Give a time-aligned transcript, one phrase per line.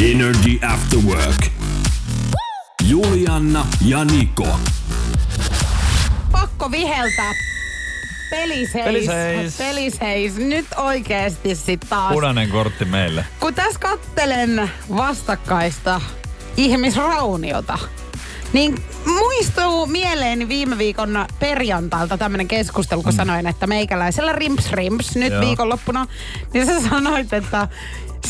[0.00, 1.46] Energy After Work.
[2.82, 4.48] Julianna ja Niko.
[6.32, 7.32] Pakko viheltää.
[8.30, 8.84] Peliseis.
[8.84, 9.56] Peliseis.
[9.58, 10.36] Peliseis.
[10.36, 12.12] Nyt oikeesti sit taas.
[12.12, 13.24] Punainen kortti meille.
[13.40, 16.00] Kun tässä kattelen vastakkaista
[16.56, 17.78] ihmisrauniota,
[18.52, 25.32] niin muistuu mieleeni viime viikon perjantailta tämmönen keskustelu, kun sanoin, että meikäläisellä rimps rimps nyt
[25.32, 25.34] Mm.
[25.36, 25.46] Joo.
[25.46, 26.06] viikonloppuna,
[26.54, 27.68] niin sä sanoit, että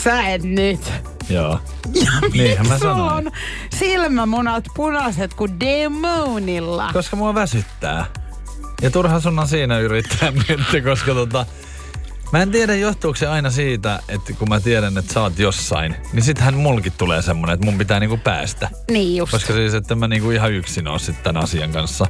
[0.05, 0.81] sä et nyt.
[1.31, 1.59] Joo.
[1.95, 3.27] Ja Niinhän mä sanoin.
[3.27, 3.33] on
[3.79, 6.91] silmämunat punaiset kuin demonilla?
[6.93, 8.07] Koska mua väsyttää.
[8.83, 11.47] Ja turha sun on siinä yrittää nyt, koska tota...
[12.33, 15.97] Mä en tiedä, johtuuko se aina siitä, että kun mä tiedän, että sä oot jossain,
[16.13, 18.71] niin sittenhän mulkin tulee semmonen, että mun pitää niinku päästä.
[18.91, 19.33] Niin just.
[19.33, 22.07] Koska siis, että mä niinku ihan yksin oon sitten tämän asian kanssa.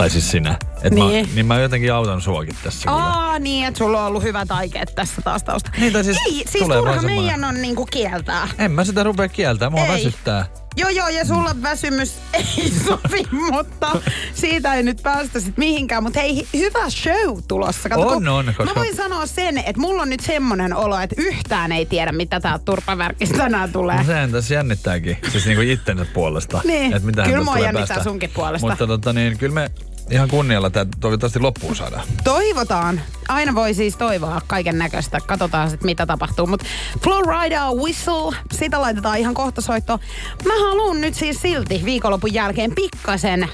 [0.00, 0.58] Tai siis sinä.
[0.82, 1.26] Et Niin.
[1.26, 3.02] Mä, niin mä jotenkin autan suokin tässä kyllä.
[3.04, 5.70] Aa, niin, että sulla on ollut hyvät aikeet tässä taas tausta.
[5.78, 8.48] Niin, tai siis Ei, siis turha meidän on niinku kieltää.
[8.58, 9.92] En mä sitä rupea kieltämään, mua Ei.
[10.04, 10.46] väsyttää.
[10.76, 13.90] Joo, joo, ja sulla väsymys ei sovi, mutta
[14.34, 16.02] siitä ei nyt päästä sit mihinkään.
[16.02, 17.88] Mutta hei, hyvä show tulossa.
[17.96, 21.16] On, kun on, Mä koska- voin sanoa sen, että mulla on nyt semmonen olo, että
[21.18, 23.96] yhtään ei tiedä, mitä tää turpavärkistä tänään tulee.
[23.96, 26.60] No sehän tässä jännittääkin, siis niinku itsensä puolesta.
[26.64, 26.92] Niin.
[27.24, 28.04] Kyllä mua tulee jännittää päästä.
[28.10, 28.68] sunkin puolesta.
[28.68, 29.70] Mutta tota niin, kyllä me
[30.10, 32.06] ihan kunnialla tämä toivottavasti loppuun saadaan.
[32.24, 33.00] Toivotaan.
[33.28, 35.18] Aina voi siis toivoa kaiken näköistä.
[35.26, 36.46] Katsotaan sitten mitä tapahtuu.
[36.46, 36.66] Mutta
[37.02, 39.98] Florida Whistle, sitä laitetaan ihan kohta soittoon.
[40.44, 43.48] Mä haluan nyt siis silti viikonlopun jälkeen pikkasen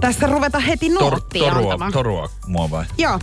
[0.00, 1.92] tästä ruveta heti noottia torua, antamaan.
[1.92, 2.84] torua mua vai?
[2.98, 3.18] Joo.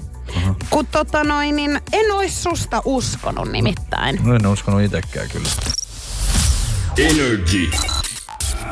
[0.70, 4.20] Kun tota noin, niin en ois susta uskonut nimittäin.
[4.24, 5.50] No en uskonut itekään kyllä.
[6.98, 7.72] Energy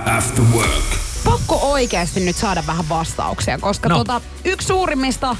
[0.05, 1.10] After Work.
[1.23, 3.97] Pakko oikeasti nyt saada vähän vastauksia, koska No.
[3.97, 5.35] tota, yksi suurimmista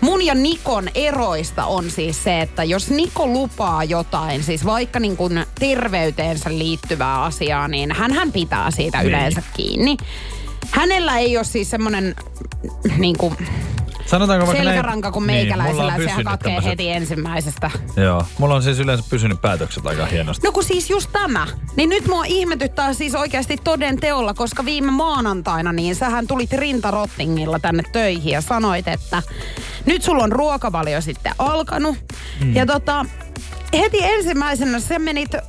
[0.00, 5.16] mun ja Nikon eroista on siis se, että jos Niko lupaa jotain, siis vaikka niin
[5.16, 9.08] kuin terveyteensä liittyvää asiaa, niin hän pitää siitä Niin.
[9.08, 9.96] yleensä kiinni.
[10.70, 12.14] Hänellä ei ole siis semmoinen
[12.98, 13.36] niin kuin
[14.06, 17.70] Sanotaanko vaikka selkäranka kuin niin, meikäläisellä, että sehän katkee tämmöset- heti ensimmäisestä.
[17.96, 20.46] Joo, mulla on siis yleensä pysynyt päätökset aika hienosti.
[20.46, 21.46] No kun siis just tämä.
[21.76, 27.58] Niin nyt mua ihmetyttää siis oikeasti toden teolla, koska viime maanantaina niin sähän tulit rintarottingilla
[27.58, 29.22] tänne töihin ja sanoit, että
[29.86, 31.96] nyt sulla on ruokavalio sitten alkanut.
[32.40, 32.54] Mm.
[32.54, 33.06] Ja tota,
[33.78, 35.42] heti ensimmäisenä sä menit äh,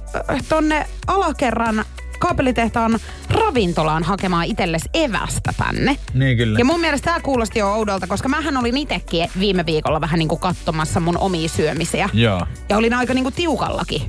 [0.50, 1.86] tonne alakerran
[2.20, 3.00] kaapelitehtaan
[3.30, 5.98] ravintolaan hakemaan itsellesi evästä tänne.
[6.14, 6.60] Niin kyllä.
[6.60, 10.30] Ja mun mielestä tämä kuulosti jo oudolta, koska mähän olin itsekin viime viikolla vähän niin
[10.30, 12.10] kuin katsomassa mun omia syömisiä.
[12.14, 12.46] Joo.
[12.70, 14.02] Ja olin aika niin kuin tiukallakin.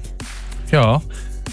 [0.72, 1.02] Joo.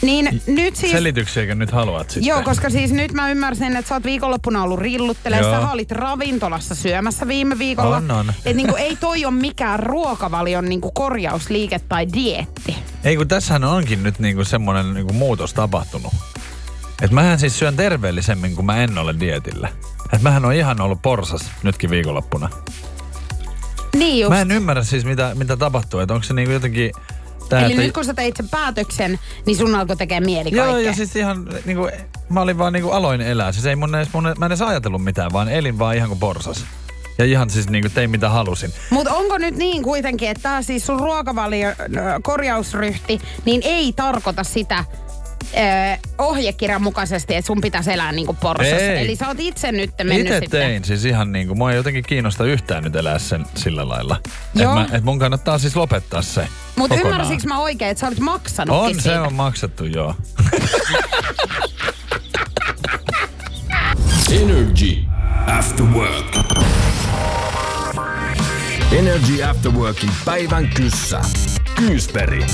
[0.01, 0.91] Niin nyt siis...
[0.91, 2.29] Selityksiäkö nyt haluat sitten?
[2.29, 5.61] Joo, koska siis nyt mä ymmärsin, että sä oot viikonloppuna ollut rilluttelemaan.
[5.61, 7.97] Sä olit ravintolassa syömässä viime viikolla.
[7.97, 8.33] On, on.
[8.45, 12.75] Et niinku ei toi ole mikään ruokavalion niinku korjausliike tai dietti.
[13.03, 16.13] Ei kun tässähän onkin nyt niinku semmonen niinku muutos tapahtunut.
[17.03, 19.69] Et mähän siis syön terveellisemmin, kun mä en ole dietillä.
[20.13, 22.49] Et mähän on ihan ollut porsas nytkin viikonloppuna.
[23.95, 24.29] Niin just.
[24.29, 26.91] Mä en ymmärrä siis mitä, mitä tapahtuu, että onko se niinku jotenkin...
[27.49, 30.65] Tää, Eli että- nyt kun sä teit sen päätöksen, niin sun alkoi tekee mieli Joo,
[30.65, 30.91] kaikkea.
[30.91, 31.89] ja siis ihan niinku,
[32.29, 33.51] mä olin vaan niinku aloin elää.
[33.51, 36.19] Siis ei mun edes, mun, mä en edes ajatellut mitään, vaan elin vaan ihan kuin
[36.19, 36.65] porsas.
[37.17, 38.71] Ja ihan siis niinku tein mitä halusin.
[38.89, 41.69] Mutta onko nyt niin kuitenkin, että tämä siis sun ruokavalio
[42.21, 44.85] korjausryhti, niin ei tarkoita sitä
[45.57, 48.67] ö, ohjekirjan mukaisesti, että sun pitäisi elää niin kuin porsas.
[48.81, 48.97] Ei.
[49.01, 50.59] Eli sä oot itse nyt mennyt Itse sitten.
[50.61, 54.17] tein siis ihan niinku, mua ei jotenkin kiinnosta yhtään nyt elää sen sillä lailla.
[54.55, 54.81] Joo.
[54.81, 58.85] Että et mun kannattaa siis lopettaa se Mutta ymmärsikö mä oikein, että sä olit maksanutkin
[58.85, 59.21] On, se siitä?
[59.23, 60.15] on maksettu, joo.
[64.31, 64.97] Energy
[65.47, 66.35] After Work.
[68.91, 71.21] Energy After Workin päivän kyssä.
[71.75, 72.45] Kyysperi.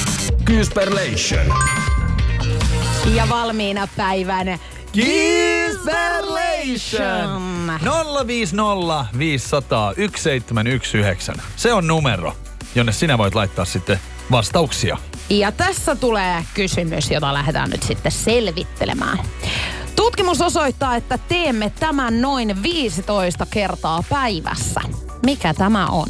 [0.45, 1.45] Kyysperlation.
[3.15, 4.59] Ja valmiina päivän
[4.91, 5.81] Kisperlation!
[8.27, 11.33] 050 500 1719.
[11.55, 12.35] Se on numero,
[12.75, 13.99] jonne sinä voit laittaa sitten
[14.31, 14.97] vastauksia.
[15.29, 19.19] Ja tässä tulee kysymys, jota lähdetään nyt sitten selvittelemään.
[19.95, 24.81] Tutkimus osoittaa, että teemme tämän noin 15 kertaa päivässä.
[25.25, 26.07] Mikä tämä on?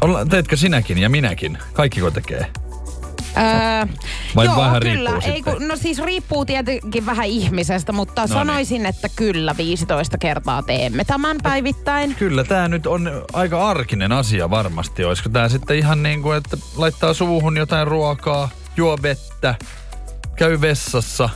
[0.00, 1.58] Olla, teetkö sinäkin ja minäkin?
[1.72, 2.46] Kaikkiko tekee?
[3.36, 3.86] Öö,
[4.36, 5.10] Vai joo, vähän kyllä.
[5.10, 8.28] riippuu Ei, kun, no siis riippuu tietenkin vähän ihmisestä, mutta niin.
[8.28, 12.14] sanoisin, että kyllä 15 kertaa teemme tämän päivittäin.
[12.14, 15.04] Kyllä tämä nyt on aika arkinen asia varmasti.
[15.04, 19.54] Olisiko tämä sitten ihan niin kuin, että laittaa suuhun jotain ruokaa, juo vettä,
[20.36, 21.28] käy vessassa.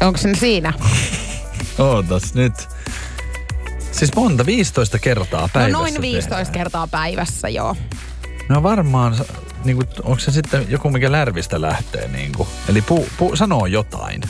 [0.00, 0.72] Onko se siinä?
[1.78, 2.68] Ootas nyt.
[3.92, 6.52] Siis monta, 15 kertaa No päivässä noin 15 tehdään.
[6.52, 7.76] kertaa päivässä, joo.
[8.48, 9.16] No varmaan,
[9.64, 12.08] niin kuin, onko se sitten joku, mikä lärvistä lähtee?
[12.08, 12.48] Niin kuin.
[12.68, 14.20] Eli pu, pu, sanoo jotain.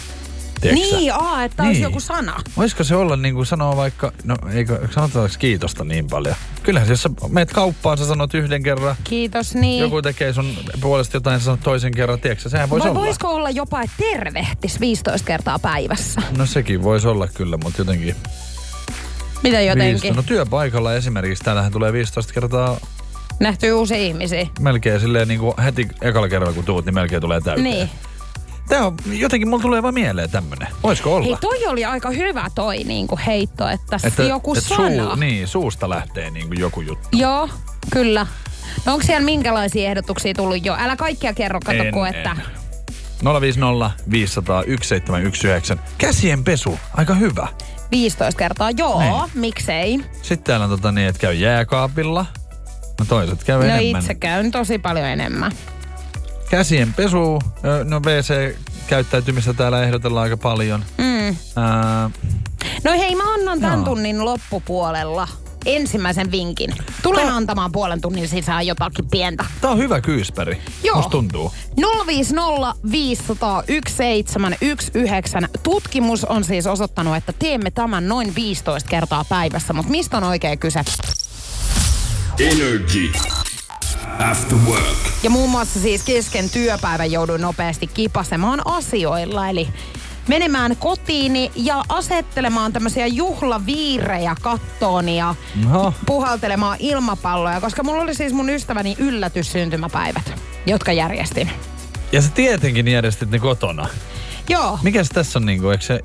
[0.60, 0.84] Tiedätkö?
[0.96, 1.82] Niin, aa, että olisi Niin.
[1.82, 2.40] joku sana.
[2.56, 6.34] Voisiko se olla niin kuin sanoa vaikka, no eikö, sanotaanko kiitosta niin paljon?
[6.62, 9.80] Kyllähän jos sä meet kauppaan, sä sanot yhden kerran, Kiitos, niin.
[9.82, 13.00] joku tekee sun puolesta jotain, sä sanot toisen kerran, tiedätkö sehän voisi Vai olla.
[13.00, 16.22] voisiko olla jopa, että tervehtis 15 kertaa päivässä?
[16.38, 18.16] No sekin voisi olla kyllä, mutta jotenkin.
[19.42, 19.92] Mitä jotenkin?
[20.02, 20.14] 15.
[20.14, 22.76] No työpaikalla esimerkiksi, täällähän tulee 15 kertaa
[23.40, 24.46] Nähty uusia ihmisiä.
[24.60, 27.64] melkein silleen niin kuin heti ekalla kerralla kun tuut, niin melkein tulee täyteen.
[27.64, 27.90] Niin.
[28.68, 30.68] Tää on, jotenkin mulla tulee vaan mieleen tämmönen.
[30.82, 31.26] Voisiko olla?
[31.26, 35.04] Hei, toi oli aika hyvä toi niinku heitto, että, että, joku että sana.
[35.04, 37.08] Suu, niin, suusta lähtee niin kuin joku juttu.
[37.12, 37.48] Joo,
[37.92, 38.26] kyllä.
[38.86, 40.76] No onko siellä minkälaisia ehdotuksia tullut jo?
[40.78, 42.30] Älä kaikkia kerro, kato En, kun että...
[42.30, 42.42] en.
[43.40, 45.76] 050 500 1719.
[45.98, 47.48] Käsien pesu, aika hyvä.
[47.90, 49.30] 15 kertaa, joo, Niin.
[49.34, 49.98] miksei?
[50.22, 52.26] Sitten täällä on tota niin, että käy jääkaapilla.
[52.98, 54.00] No toiset käy No enemmän.
[54.02, 55.52] itse käyn tosi paljon enemmän.
[56.50, 57.38] Käsien pesu,
[57.84, 60.84] no WC-käyttäytymistä täällä ehdotellaan aika paljon.
[60.98, 61.36] Mm.
[61.56, 62.10] Ää,
[62.84, 63.84] No hei, mä annan tämän Joo.
[63.84, 65.28] tunnin loppupuolella
[65.66, 66.70] ensimmäisen vinkin.
[67.02, 69.44] Tulen Tää- antamaan puolen tunnin sisään jotakin pientä.
[69.60, 70.60] tää on hyvä kyysperi.
[70.84, 70.96] Joo.
[70.96, 71.52] Musta tuntuu.
[72.06, 75.58] 050 500 1719.
[75.62, 80.56] Tutkimus on siis osoittanut, että teemme tämän noin 15 kertaa päivässä, mutta mistä on oikea
[80.56, 80.80] kyse?
[82.40, 83.12] Energy.
[84.18, 84.96] After work.
[85.22, 89.68] Ja muun muassa siis kesken työpäivän jouduin nopeasti kipasemaan asioilla, eli
[90.28, 95.34] menemään kotiini ja asettelemaan tämmöisiä juhlaviirejä kattoon ja
[95.66, 95.92] Oho.
[96.06, 100.34] puhaltelemaan ilmapalloja, koska mulla oli siis mun ystäväni yllätyssyntymäpäivät,
[100.66, 101.50] jotka järjestin.
[102.12, 103.88] Ja sä tietenkin järjestit ne kotona.
[104.48, 104.78] Joo.
[104.82, 106.00] Mikäs tässä on niinku, eikö se,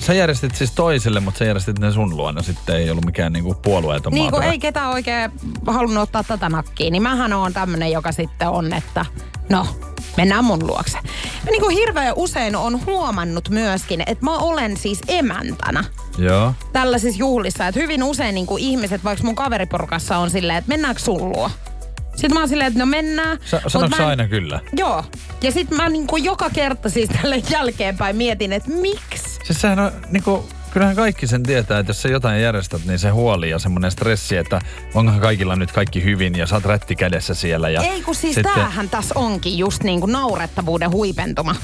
[0.00, 3.54] sä järjestit siis toiselle, mutta sä järjestit ne sun luona sitten, ei ollut mikään niinku
[3.54, 4.52] puolueeton Niin kuin maaperä.
[4.52, 5.30] ei ketään oikein
[5.66, 9.06] halunnut ottaa tätä nakkiin, niin mähän on tämmönen, joka sitten on, että
[9.48, 9.66] no,
[10.16, 10.98] mennään mun luokse.
[11.44, 15.84] Ja niin kuin hirveän usein on huomannut myöskin, että mä olen siis emäntänä
[16.18, 16.54] Joo.
[16.72, 17.66] tällaisissa juhlissa.
[17.66, 21.50] Että hyvin usein niin kuin ihmiset, vaikka mun kaveriporukassa on silleen, että mennäänkö sun luo?
[22.16, 23.38] Sitten mä oon silleen, että no mennään.
[23.62, 24.60] Mut sanoiko mä aina kyllä?
[24.76, 25.04] Joo.
[25.42, 29.38] Ja sitten mä niin kuin joka kerta siis tälle jälkeenpäin mietin, että miksi?
[29.44, 33.10] Siis sehän on niinku, kyllähän kaikki sen tietää, että jos sä jotain järjestät, niin se
[33.10, 34.60] huoli ja semmoinen stressi, että
[34.94, 37.68] onkohan kaikilla nyt kaikki hyvin ja oot rätti kädessä siellä.
[37.68, 41.54] Ja Ei kun siis sitten- tämähän tässä onkin just niin kuin naurettavuuden huipentuma.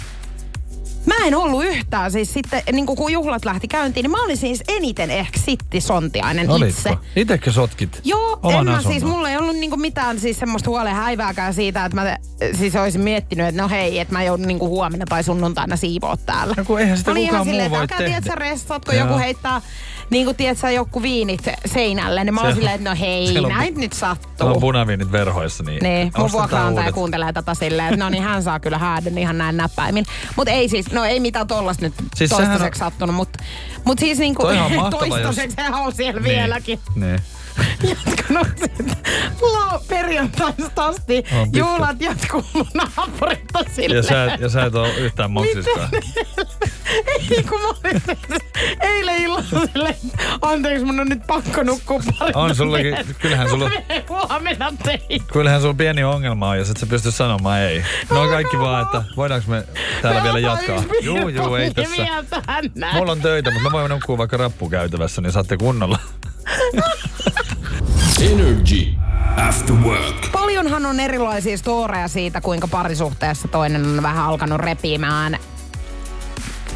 [1.06, 4.36] Mä en ollut yhtään siis sitten, niin kuin kun juhlat lähti käyntiin, niin mä olin
[4.36, 6.88] siis eniten ehkä sittisontiainen itse.
[6.88, 7.04] Olitko?
[7.16, 8.00] Itekö sotkit?
[8.04, 11.84] Joo, oman en mä siis, mulla ei ollut niinku mitään siis semmoista huolen häivääkään siitä,
[11.84, 12.16] että mä
[12.58, 16.54] siis olisin miettinyt, että no hei, että mä joudun niinku huomenna tai sunnuntaina siivoa täällä.
[16.56, 18.10] No kun eihän sitä Mä kukaan ihan silleen, muu voi että tehdä.
[18.10, 19.06] tiedät sä ressat, kun Joo.
[19.06, 19.60] joku heittää
[20.12, 23.74] niinku tiedät sä joku viinit seinälle, niin mä Se- silleen, että no hei, on- näin
[23.76, 24.60] nyt Täällä on sattuu.
[24.60, 28.78] punaviinit verhoissa, niin, Niin, mun vuokraantaja kuuntelee tätä silleen, että no niin hän saa kyllä
[28.78, 30.04] häädön ihan näin näppäimin.
[30.36, 33.28] Mut ei siis, no ei mitään tollasta nyt Siis sehän toistaiseksi on- sattunut, mut,
[33.84, 37.20] mut siis niinku on mahtava, jos- toistaiseksi sehän on siellä vieläkin Niin.
[37.88, 38.96] jatkunut sitten
[39.40, 41.24] lau- perjantaista asti.
[41.40, 41.48] On.
[41.52, 43.96] Juhlat jatkuu mun naapurilta silleen.
[43.96, 45.88] Ja sä, ja sä et ole yhtään moksiskaan.
[47.30, 48.02] Ei kun mä olin
[48.80, 49.41] eilen illalla
[50.42, 53.70] anteeksi mun on nyt pakko nukkua pari On sullakin, kyllähän sulla,
[54.08, 55.22] huomenna teihin.
[55.32, 57.84] kyllähän sulla pieni ongelma on, jos et sä pysty sanomaan ei.
[58.10, 59.64] No on kaikki vaan, että voidaanko me
[60.02, 60.82] täällä vielä jatkaa.
[61.02, 62.06] Juu, juu, ei tässä.
[62.92, 65.98] Mulla on töitä, mutta mä voin nukkua vaikka rappukäytävässä, niin saatte kunnolla.
[68.32, 68.86] Energy.
[69.48, 70.32] After work.
[70.32, 75.38] Paljonhan on erilaisia storeja siitä, kuinka parisuhteessa toinen on vähän alkanut repimään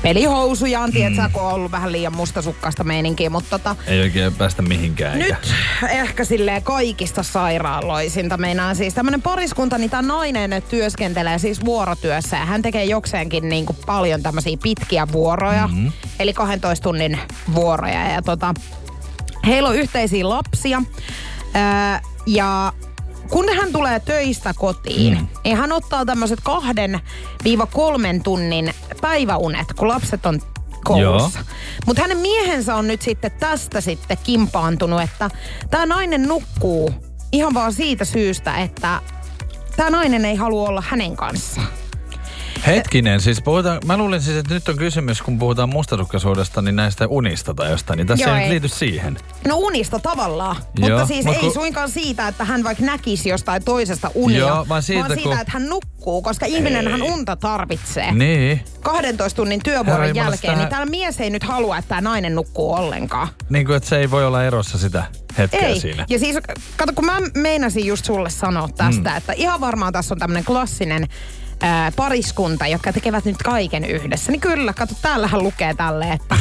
[0.02, 5.22] pelihousujaan, tiedätkö, kun on ollut vähän liian mustasukkaista meininkiä, mutta tota, Ei oikein päästä mihinkään.
[5.22, 5.36] eikä.
[5.42, 5.54] Nyt
[5.90, 12.44] ehkä silleen kaikista sairaaloisinta meinaan siis tämmönen pariskunta, niin tämä nainen työskentelee siis vuorotyössä ja
[12.44, 15.92] hän tekee jokseenkin niin kuin paljon tämmöisiä pitkiä vuoroja, mm-hmm.
[16.20, 17.18] eli 12 tunnin
[17.54, 18.54] vuoroja ja tota,
[19.46, 20.82] heillä on yhteisiä lapsia
[21.54, 22.72] ää, ja
[23.30, 25.26] kun hän tulee töistä kotiin, mm.
[25.44, 27.00] niin hän ottaa tämmöiset kahden
[27.44, 30.40] viiva kolmen tunnin päiväunet, kun lapset on
[30.84, 31.44] koulussa.
[31.86, 35.30] Mutta hänen miehensä on nyt sitten tästä sitten kimpaantunut, että
[35.70, 36.90] tämä nainen nukkuu
[37.32, 39.00] ihan vaan siitä syystä, että
[39.76, 41.85] tämä nainen ei halua olla hänen kanssaan.
[42.66, 47.06] Hetkinen, siis puhutaan, mä luulin siis, että nyt on kysymys, kun puhutaan mustasukkaisuudesta, niin näistä
[47.08, 49.16] unista tai jostain, niin tässä Joo, ei, nyt liity siihen.
[49.48, 53.28] No unista tavallaan, Joo, mutta siis mut ei kun- suinkaan siitä, että hän vaikka näkisi
[53.28, 57.02] jostain toisesta unia, Joo, vaan siitä, vaan siitä, kun- että hän nukkuu, koska ihminen hän
[57.02, 58.12] unta tarvitsee.
[58.12, 58.60] Niin.
[58.82, 62.00] 12 tunnin Herra työvuoron Jumala, jälkeen, sitä- niin täällä mies ei nyt halua, että tämä
[62.00, 63.28] nainen nukkuu ollenkaan.
[63.48, 65.04] Niin kuin, että se ei voi olla erossa sitä
[65.38, 65.80] hetkeä Ei.
[65.80, 66.06] siinä.
[66.08, 66.36] Ja siis,
[66.76, 69.16] kato, kun mä meinasin just sulle sanoa tästä, Mm.
[69.16, 71.06] että ihan varmaan tässä on tämmöinen klassinen
[71.60, 74.32] ää, pariskunta, jotka tekevät nyt kaiken yhdessä.
[74.32, 76.36] Niin kyllä, kato, täällähän lukee tälle, että,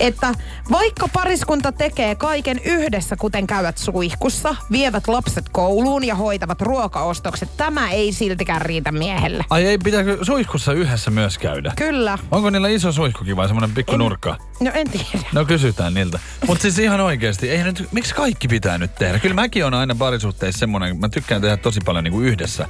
[0.00, 0.34] että
[0.70, 7.90] vaikka pariskunta tekee kaiken yhdessä, kuten käyvät suihkussa, vievät lapset kouluun ja hoitavat ruokaostokset, tämä
[7.90, 9.44] ei siltikään riitä miehelle.
[9.50, 11.72] Ai ei, pitääkö suihkussa yhdessä myös käydä?
[11.76, 12.18] Kyllä.
[12.30, 14.36] Onko niillä iso suihkukin vai semmoinen pikku nurkka?
[14.60, 15.26] No en tiedä.
[15.32, 16.18] No kysytään niiltä.
[16.46, 19.18] Mutta siis ihan oikeasti, ei nyt, miksi kaikki pitää nyt tehdä?
[19.18, 22.68] Kyllä mäkin on aina parisuhteissa semmoinen, mä tykkään tehdä tosi paljon niinku yhdessä.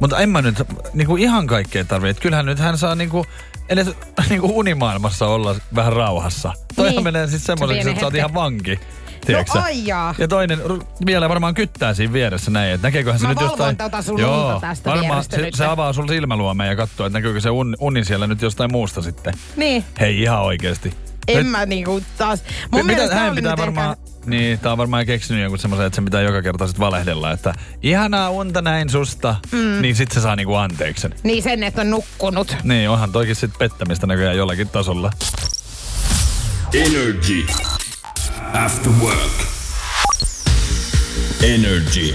[0.00, 0.62] Mutta en mä nyt
[0.92, 2.22] niinku ihan kaikkea tarvitse.
[2.22, 3.26] Kyllähän nyt hän saa niinku,
[3.68, 3.86] edes
[4.30, 6.52] niinku unimaailmassa olla vähän rauhassa.
[6.76, 7.04] Toihan Niin.
[7.04, 8.80] menee siis semmoiseksi, pieni että sä oot ihan vanki.
[9.26, 10.14] tiedätkö No aijaa.
[10.18, 13.76] Ja toinen ru- vielä varmaan kyttää siinä vieressä näin, että näkeeköhän se Mä nyt jostain...
[13.76, 15.54] tota sun Joo, tästä varmaan se, nyt.
[15.54, 19.02] se avaa sun silmäluomeen ja katsoo, että näkyykö se un, uni siellä nyt jostain muusta
[19.02, 19.34] sitten.
[19.56, 19.84] Niin.
[20.00, 20.94] Hei, ihan oikeesti.
[21.28, 22.42] En Nyt- mä niinku taas...
[22.70, 25.96] Mun mitä, mielestä hän pitää varmaan, ehkä- niin, tää on varmaan keksinyt jonkun semmoisen, että
[25.96, 29.82] se pitää joka kerta sit valehdella, että ihanaa unta näin susta, mm.
[29.82, 31.14] niin sit se saa niinku anteeksi sen.
[31.22, 32.56] Niin sen, että on nukkunut.
[32.64, 35.10] Niin, onhan toikin sit pettämistä näköjään jollakin tasolla.
[36.74, 37.46] Energy.
[38.52, 39.32] After work.
[41.42, 42.14] Energy.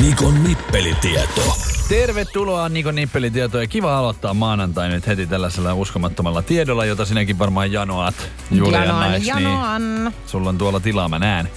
[0.00, 1.71] Nikon nippelitieto.
[1.92, 3.66] Tervetuloa Nikon Nippelitietoja.
[3.66, 8.14] Kiva aloittaa maanantai nyt heti tällaisella uskomattomalla tiedolla, jota sinäkin varmaan janoat.
[8.50, 10.04] Juliana, Janoan, eiks janoan.
[10.04, 10.14] Niin?
[10.26, 11.48] Sulla on tuolla tilaa, mä näen.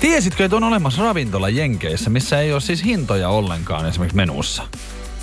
[0.00, 4.62] Tiesitkö, että on olemassa ravintola Jenkeissä, missä ei ole siis hintoja ollenkaan esimerkiksi menussa?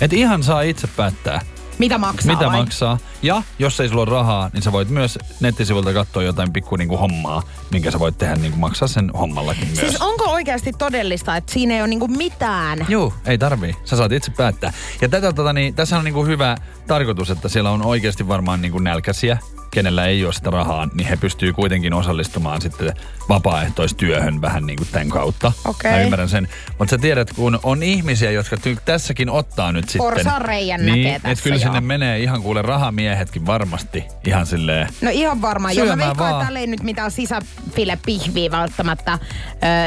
[0.00, 1.40] Et ihan saa itse päättää,
[1.78, 2.58] Mitä maksaa mitä vai?
[2.58, 2.98] maksaa.
[3.22, 6.96] Ja jos ei sulla ole rahaa, niin sä voit myös nettisivulta katsoa jotain pikku niinku
[6.96, 9.78] hommaa, minkä sä voit tehdä niinku maksaa sen hommallakin myös.
[9.78, 12.86] Siis onko oikeasti todellista, että siinä ei ole niinku mitään?
[12.88, 13.76] Joo, ei tarvii.
[13.84, 14.72] Sä saat itse päättää.
[15.00, 18.78] Ja tätä, tota, niin, tässä on niinku hyvä tarkoitus, että siellä on oikeasti varmaan niinku
[18.78, 19.38] nälkäisiä,
[19.72, 22.94] kenellä ei ole sitä rahaa, niin he pystyy kuitenkin osallistumaan sitten
[23.28, 25.52] vapaaehtoistyöhön vähän niin kuin tämän kautta.
[25.64, 25.92] Okei.
[25.92, 26.48] Mä ymmärrän sen.
[26.78, 29.98] Mutta sä tiedät, kun on ihmisiä, jotka ty- tässäkin ottaa nyt sitten...
[29.98, 31.80] Porsaanreiän niin, näkee et tässä, kyllä sinne joo.
[31.80, 34.88] menee ihan kuule rahamiehetkin varmasti ihan silleen...
[35.00, 35.76] No ihan varmaan.
[35.76, 39.18] Joo, mä veikkaan, että täällä ei nyt mitään sisäfilepihviä välttämättä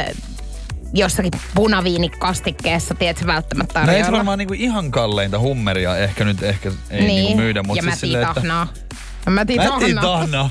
[0.05, 0.13] ö,
[0.93, 4.17] jossakin punaviinikastikkeessa, tiedätkö, välttämättä No ei se tarjolla.
[4.17, 7.07] varmaan niinku ihan kalleinta hummeria ehkä nyt ehkä ei niin.
[7.07, 8.67] niinku myydä, mutta ja siis silleen, että...
[9.25, 10.03] No, Mäti Mäti tahnaa.
[10.03, 10.49] tahna.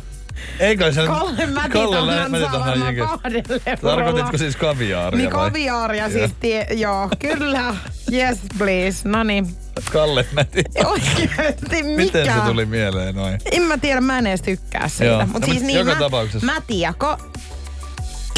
[0.60, 1.06] Eikö se...
[1.06, 3.18] Kalle mäti Kalle tahnan mäti saa tahnan varmaan Jenkeissä.
[3.22, 3.76] kahdelle.
[3.82, 5.46] Tarkoititko siis kaviaaria Niin vai?
[5.50, 6.12] kaviaaria Joo.
[6.18, 7.74] siis, tie, joo, kyllä.
[8.12, 9.08] Yes, please.
[9.08, 9.56] No niin.
[9.92, 10.64] Kalle mäti.
[10.84, 11.96] Oikeesti mikä?
[11.96, 13.38] Miten se tuli mieleen noin?
[13.52, 15.04] En mä tiedä, mä en edes tykkää siitä.
[15.04, 15.26] Joo.
[15.26, 16.46] Mut No, siis mut niin, joka mä, tapauksessa.
[16.46, 17.18] Mäti ja ko...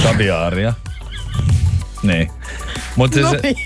[0.03, 0.75] Kaviaaria.
[2.03, 2.31] Niin.
[2.97, 3.57] Mutta No siis, niin.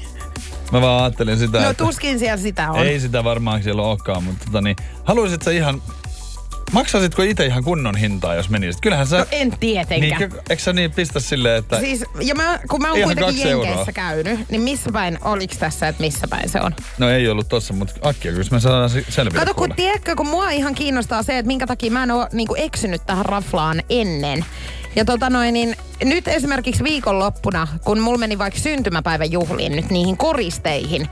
[0.72, 2.86] mä vaan ajattelin sitä, No että tuskin siellä sitä on.
[2.86, 5.82] ei sitä varmaan siellä olekaan, mutta tota niin, haluaisit sä ihan,
[6.72, 8.80] maksasitko itse ihan kunnon hintaa, jos menisit?
[8.80, 10.20] Kyllähän sä, No en tietenkään.
[10.20, 13.48] niin, eikö sä niin pistä silleen, että Siis, ja mä, kun mä oon kuitenkin kaksi
[13.50, 13.66] euroa.
[13.66, 16.74] Jenkeissä käynyt, niin missä päin, oliks tässä, että missä päin se on?
[16.98, 20.28] no ei ollut tossa, mutta Akkia, kyllä me saadaan se- selville Kato, kun tiedätkö, kun
[20.28, 24.44] mua ihan kiinnostaa se, että minkä takia mä en ole niinku eksynyt tähän raflaan ennen.
[24.96, 30.16] Ja tota noin, niin nyt esimerkiksi viikonloppuna, kun mulla meni vaikka syntymäpäivän juhliin nyt niihin
[30.16, 31.08] koristeihin,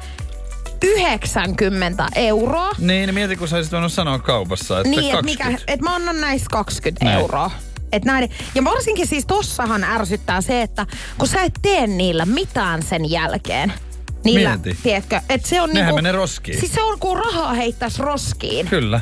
[0.82, 2.70] 90 euroa.
[2.78, 5.50] Niin, niin mieti, kun sä olisit voinut sanoa kaupassa, että Niin, että 20.
[5.58, 7.18] mikä, et mä annan näistä 20 Näin.
[7.18, 7.50] euroa.
[7.92, 10.87] Et näin, ja varsinkin siis tossahan ärsyttää se, että
[11.18, 13.73] kun sä et tee niillä mitään sen jälkeen.
[14.25, 14.78] Niillä, Mieti.
[14.82, 16.61] tiedätkö, että se on Nehän niinku, menee roskiin.
[16.61, 18.66] Siis se on kuin rahaa heittäisi roskiin.
[18.68, 19.00] Kyllä.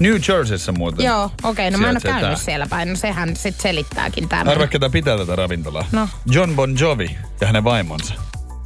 [0.00, 1.06] New Jerseyssä muuten.
[1.06, 2.36] Joo, okei, no mä en ole käynyt tää.
[2.36, 2.88] siellä päin.
[2.90, 4.48] No sehän sit selittääkin tämän.
[4.48, 5.84] Arva, ketä pitää tätä ravintolaa.
[5.92, 6.08] No.
[6.26, 8.14] John Bon Jovi ja hänen vaimonsa.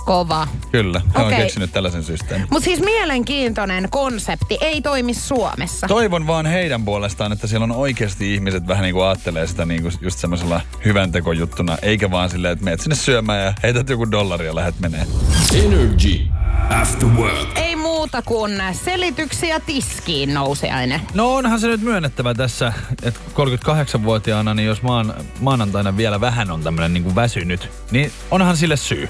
[0.09, 0.49] Kova.
[0.73, 1.39] Kyllä, hän on Okei.
[1.39, 2.47] keksinyt tällaisen systeemin.
[2.51, 5.87] Mutta siis mielenkiintoinen konsepti ei toimi Suomessa.
[5.87, 9.83] Toivon vaan heidän puolestaan, että siellä on oikeasti ihmiset vähän niin kuin ajattelee sitä niin
[9.83, 14.11] kuin just semmoisella hyvän tekojuttuna, eikä vaan silleen, että meet sinne syömään ja heität joku
[14.11, 15.07] dollari ja lähdet menee.
[15.65, 16.21] Energy.
[16.81, 17.59] After work.
[17.59, 21.01] ei muuta kuin selityksiä tiskiin nouseainen.
[21.15, 22.73] No onhan se nyt myönnettävä tässä,
[23.03, 28.57] että 38-vuotiaana, niin jos maan, maanantaina vielä vähän on tämmöinen niin kuin väsynyt, niin onhan
[28.57, 29.09] sille syy.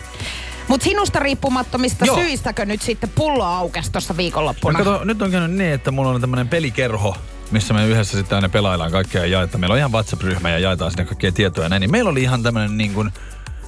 [0.69, 2.17] Mutta sinusta riippumattomista Joo.
[2.17, 4.79] syistäkö nyt sitten pullo aukesi tuossa No viikonloppuna?
[4.79, 7.17] kato, nyt on käynyt niin, että mulla on tämmöinen pelikerho,
[7.51, 9.61] missä me yhdessä sitten aina pelaillaan kaikkea ja jaetaan.
[9.61, 11.81] Meillä on ihan WhatsApp-ryhmä ja jaetaan sinne kaikkea tietoa ja näin.
[11.81, 13.11] Niin meillä oli ihan tämmöinen niin kuin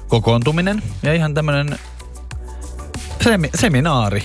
[0.08, 1.78] kokoontuminen ja ihan tämmöinen
[3.24, 4.22] Semi, seminaari.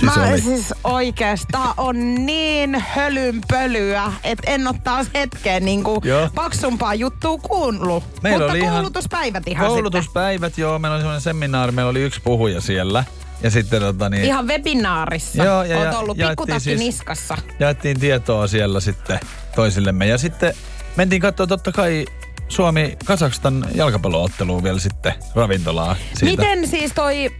[0.00, 0.40] Siis Mä oli.
[0.40, 6.02] siis oikeastaan on niin hölynpölyä, että en ole taas hetkeen niinku
[6.34, 8.04] paksumpaa juttua kuullut.
[8.22, 9.74] Meillä Mutta oli ihan- koulutuspäivät ihan sitten.
[9.74, 10.78] Koulutuspäivät, joo.
[10.78, 13.04] Meillä oli semmoinen seminaari, meillä oli yksi puhuja siellä.
[13.42, 15.44] Ja sitten tota niin, Ihan webinaarissa.
[15.44, 17.36] Joo, ja- Oot ja ollut jaettiin pikkutakki siis- niskassa.
[17.58, 19.20] jaettiin tietoa siellä sitten
[19.56, 20.06] toisillemme.
[20.06, 20.54] Ja sitten
[20.96, 22.06] mentiin katsoa totta kai
[22.50, 26.42] Suomi-Kasakstan jalkapallootteluun vielä sitten ravintolaa siitä.
[26.42, 27.30] Miten siis toi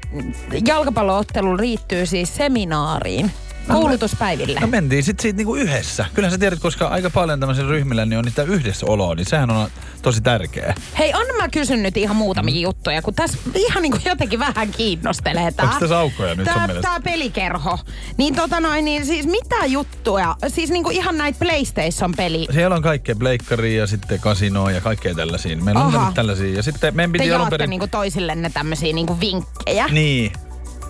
[0.67, 3.31] jalkapalloottelu liittyy siis seminaariin?
[3.73, 4.61] Koulutuspäiville.
[4.61, 6.07] No mentiin sitten siitä niinku yhdessä.
[6.15, 9.69] Kyllähän sä tiedät, koska aika paljon tämmöisellä ryhmillä niin on niitä yhdessäoloa, niin sehän on
[10.03, 10.75] tosi tärkeä.
[10.99, 14.71] Hei, on mä kysyn nyt ihan muutamia juttuja, kun tässä ihan niin kuin jotenkin vähän
[14.71, 15.65] kiinnostelee tää.
[15.65, 17.79] Onks tässä aukkoja nyt tää, tää pelikerho.
[18.17, 20.37] Niin tota noin, niin siis mitä juttuja?
[20.49, 22.47] Siis niinku ihan näitä PlayStation-peli.
[22.53, 25.57] Siellä on kaikkea pleikkaria ja sitten kasinoa ja kaikkea tällaisia.
[25.57, 26.07] Meillä on Aha.
[26.07, 26.57] nyt tällaisia.
[26.57, 27.71] Ja sitten meidän Te piti alun jaatte perin...
[27.71, 29.89] niinku toisillenne tämmöisiä niinku vinkkejä.
[29.89, 30.33] Niin.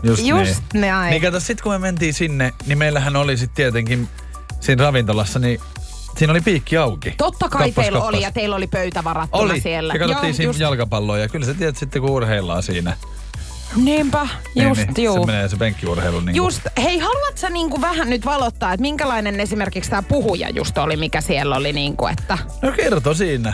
[0.02, 0.80] Just, Just niin.
[0.80, 1.10] näin.
[1.10, 4.08] Niin kato, sit kun me mentiin sinne, niin meillähän oli sitten tietenkin
[4.60, 5.60] siinä ravintolassa, niin
[6.18, 7.14] siinä oli piikki auki.
[7.18, 8.14] Totta kai Kappas, teillä kappas.
[8.14, 9.60] oli ja teillä oli pöytä varattuna Oli.
[9.60, 9.94] siellä.
[9.94, 10.60] Ja katsottiin Joo, siinä just.
[10.60, 12.96] jalkapalloa ja kyllä sä tiedät sitten kun urheillaan siinä.
[13.76, 15.20] Niinpä, just niin, niin, juu.
[15.20, 16.20] Se menee se penkkiurheilu.
[16.20, 20.78] Niin Just, hei, haluatko sä niinku vähän nyt valottaa, että minkälainen esimerkiksi tämä puhuja just
[20.78, 22.38] oli, mikä siellä oli niinku, että...
[22.62, 23.52] No kerto siinä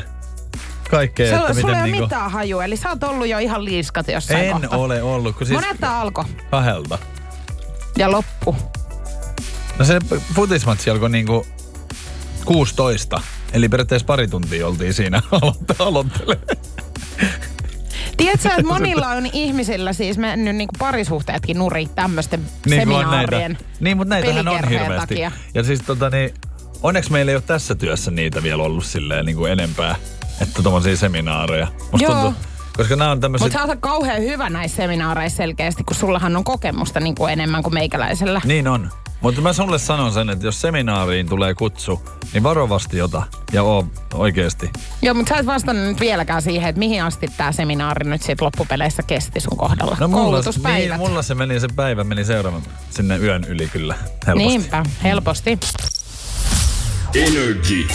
[0.90, 2.04] kaikkea, Sulla, että sulla miten ei ole niinku...
[2.06, 4.78] mitään hajua, eli sä oot ollut jo ihan liiskat jossain En kohtaa.
[4.78, 6.98] ole ollut, kun siis Monet tää alkoi kahdelta.
[7.98, 8.56] ja loppu.
[9.78, 9.98] No se
[10.34, 11.46] futismatsi alkoi niinku
[12.44, 13.20] 16.
[13.52, 16.56] Eli periaatteessa pari tuntia oltiin siinä aloitte- aloittelemaan.
[18.16, 23.58] Tiedätkö, että monilla on ihmisillä siis mennyt niinku parisuhteetkin nurin tämmöisten Niin, seminaarien.
[23.80, 24.96] Niin, mutta näitähän on hirveästi.
[24.96, 25.32] takia.
[25.54, 26.34] Ja siis tota niin,
[26.82, 29.96] onneksi meillä ei ole tässä työssä niitä vielä ollut silleen niin kuin enempää.
[30.40, 31.66] Että tommosia seminaareja.
[31.92, 32.14] Musta Joo.
[32.14, 32.34] tuntuu,
[32.76, 33.44] koska nämä on tämmöiset...
[33.44, 37.62] Mutta sä oot kauhean hyvä näissä seminaareissa selkeästi, kun sullahan on kokemusta niin kuin enemmän
[37.62, 38.40] kuin meikäläisellä.
[38.44, 38.90] Niin on.
[39.20, 43.86] Mutta mä sulle sanon sen, että jos seminaariin tulee kutsu, niin varovasti ota ja oo
[44.14, 44.70] oikeesti.
[45.02, 48.40] Joo, mutta sä et vastannut nyt vieläkään siihen, että mihin asti tämä seminaari nyt sit
[48.40, 49.96] loppupeleissä kesti sun kohdalla.
[50.00, 53.94] No mulla, niin, mulla se meni, se päivä meni seuraavan sinne yön yli kyllä
[54.26, 54.48] helposti.
[54.48, 55.58] Niinpä, helposti.
[57.14, 57.86] Energy.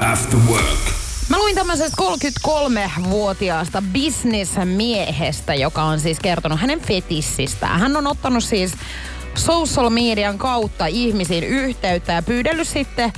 [0.00, 1.01] After work.
[1.28, 7.80] Mä luin tämmöisestä 33-vuotiaasta bisnesmiehestä, joka on siis kertonut hänen fetissistään.
[7.80, 8.72] Hän on ottanut siis
[9.34, 13.12] social median kautta ihmisiin yhteyttä ja pyydellyt sitten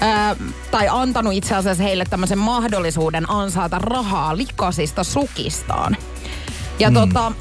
[0.00, 0.36] ää,
[0.70, 5.96] tai antanut itse asiassa heille tämmöisen mahdollisuuden ansaata rahaa likaisista sukistaan.
[6.78, 6.94] Ja mm.
[6.94, 7.32] tota,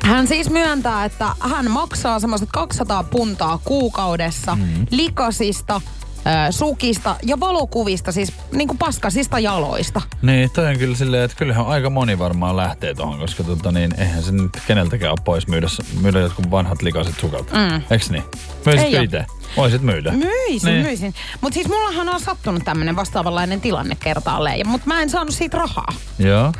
[0.00, 4.86] hän siis myöntää, että hän maksaa semmoiset 200 puntaa kuukaudessa mm.
[4.90, 5.80] likasista,
[6.26, 10.02] ö, sukista ja valokuvista, siis niinku paskasista jaloista.
[10.22, 13.94] Niin, toi on kyllä silleen, että kyllähän aika moni varmaan lähtee tuohon, koska tota niin,
[14.00, 15.66] eihän se nyt keneltäkään ole pois myydä,
[16.00, 17.50] myydä jotkut vanhat likaiset sukat.
[17.52, 17.82] Mm.
[17.90, 18.24] Eiks niin?
[18.66, 19.26] Myisitkö itse?
[19.56, 20.10] Voisit myydä.
[20.12, 20.64] Myisin, Niin.
[20.64, 20.82] niin.
[20.86, 21.14] myisin.
[21.40, 25.92] Mutta siis mullahan on sattunut tämmöinen vastaavanlainen tilanne kertaalleen, mutta mä en saanut siitä rahaa.
[26.18, 26.52] Joo.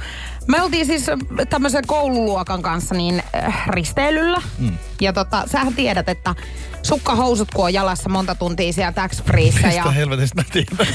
[0.47, 1.07] Me oltiin siis
[1.51, 4.43] tämmöisen koululuokan kanssa niin äh, risteilyllä.
[4.59, 4.79] Mm.
[5.01, 6.35] Ja tota, sähän tiedät, että
[6.83, 10.95] sukkahousut kun on jalassa monta tuntia siellä tax freeissä Mistä ja helvetistä mä tiedän?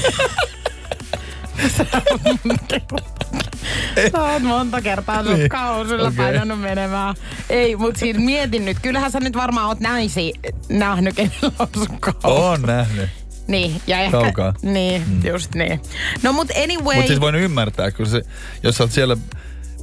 [4.12, 6.16] Sä oot monta kertaa Niin, sukkahousuilla okay.
[6.16, 7.14] painanut menemään.
[7.50, 8.78] Ei, mut siis mietin nyt.
[8.82, 10.32] Kyllähän sä nyt varmaan oot näisi
[10.68, 12.44] nähnyt, kenellä on sukkahousut.
[12.44, 13.19] Oon nähnyt.
[13.50, 14.20] Niin, ja ehkä...
[14.20, 14.54] Kaukaa.
[14.62, 15.26] Niin, mm.
[15.26, 15.80] just niin.
[16.22, 16.96] No mut anyway...
[16.96, 18.22] Mutta siis voin ymmärtää, kun se,
[18.62, 19.16] jos sä oot siellä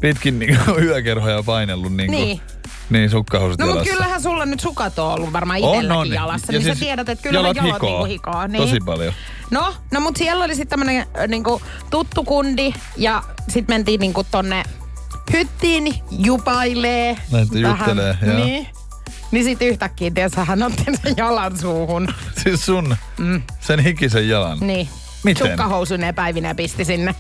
[0.01, 2.27] pitkin niin yökerhoja painellut niin, Niin.
[2.27, 2.41] niin.
[2.89, 6.13] niin sukkahousut No mutta kyllähän sulla nyt sukat on ollut varmaan On, itselläkin on.
[6.13, 6.53] jalassa.
[6.53, 7.89] Ja niin siis sä tiedät, että kyllä jalat jalat hikoo.
[7.89, 8.47] niinku hikoo.
[8.47, 8.63] Niin.
[8.63, 9.13] Tosi paljon.
[9.51, 14.63] No, no mut siellä oli sitten tämmönen niinku tuttu kundi ja sit mentiin niinku tonne
[15.34, 17.17] hyttiin jupailee.
[17.32, 17.47] Vähän.
[17.53, 18.36] juttelee, joo.
[18.36, 18.67] Niin.
[19.31, 22.07] Niin sit yhtäkkiä, tiedätkö, hän otti sen jalan suuhun.
[22.43, 23.41] Siis sun, mm.
[23.59, 24.57] sen hikisen jalan.
[24.59, 24.89] Niin.
[25.23, 25.47] Miten?
[25.47, 27.15] Sukkahousuneen päivinä pisti sinne.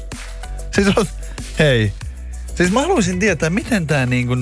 [0.74, 1.08] Siis oot,
[1.58, 1.92] hei.
[2.54, 4.36] Siis mä haluaisin tietää, miten tää niinku,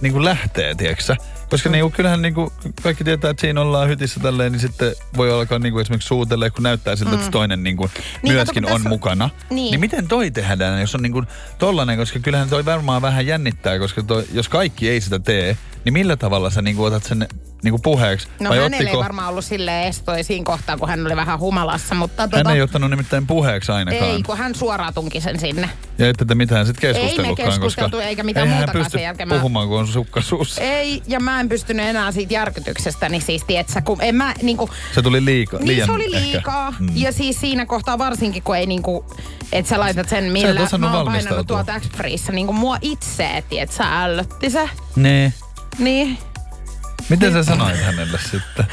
[0.00, 1.16] niinku lähtee, tieksä?
[1.50, 5.58] Koska niinku, kyllähän niinku, kaikki tietää, että siinä ollaan hytissä tälleen, niin sitten voi alkaa
[5.58, 7.90] niinku esimerkiksi suutelee, kun näyttää siltä, että se toinen niinku
[8.22, 9.30] Niin, myöskin kato, on tässä- mukana.
[9.50, 9.70] Niin.
[9.70, 11.22] niin miten toi tehdään, jos on niinku
[11.58, 15.92] tollanen, koska kyllähän toi varmaan vähän jännittää, koska toi, jos kaikki ei sitä tee, niin
[15.92, 17.28] millä tavalla sä niinku otat sen
[17.62, 18.28] niinku puheeksi?
[18.40, 21.38] No vai hänellä ottiko, ei varmaan ollut silleen estoi siinä kohtaa, kun hän oli vähän
[21.38, 24.10] humalassa, mutta tota, hän ei ottanut nimittäin puheeksi ainakaan.
[24.10, 25.70] ei, kun hän suoraan tunki sen sinne.
[25.98, 28.90] Ja ette te mitään sitten Ei me keskustellutkaan, keskusteltu koska eikä mitään eihän hän muutakaan
[28.90, 29.28] sen jälkeen.
[29.28, 30.60] Puhumaan, kun on sukka suussa.
[30.60, 34.70] Ei, ja mä en pystynyt enää siitä järkytyksestä, niin siis tietsä, kun en mä niinku...
[34.94, 36.20] Se tuli liika, Niin liian se oli ehkä.
[36.20, 36.74] liikaa.
[36.78, 36.88] Mm.
[36.94, 39.04] Ja siis siinä kohtaa varsinkin, kun ei niinku,
[39.52, 43.36] että sä laitat sen et millä osannut mä oon painanut tuolta X-Freeissä, niinku mua itse,
[43.36, 44.70] että et sä ällötti se.
[44.96, 45.34] Niin.
[45.78, 46.18] Niin.
[47.08, 48.66] Miten sä sanoit hänelle sitten?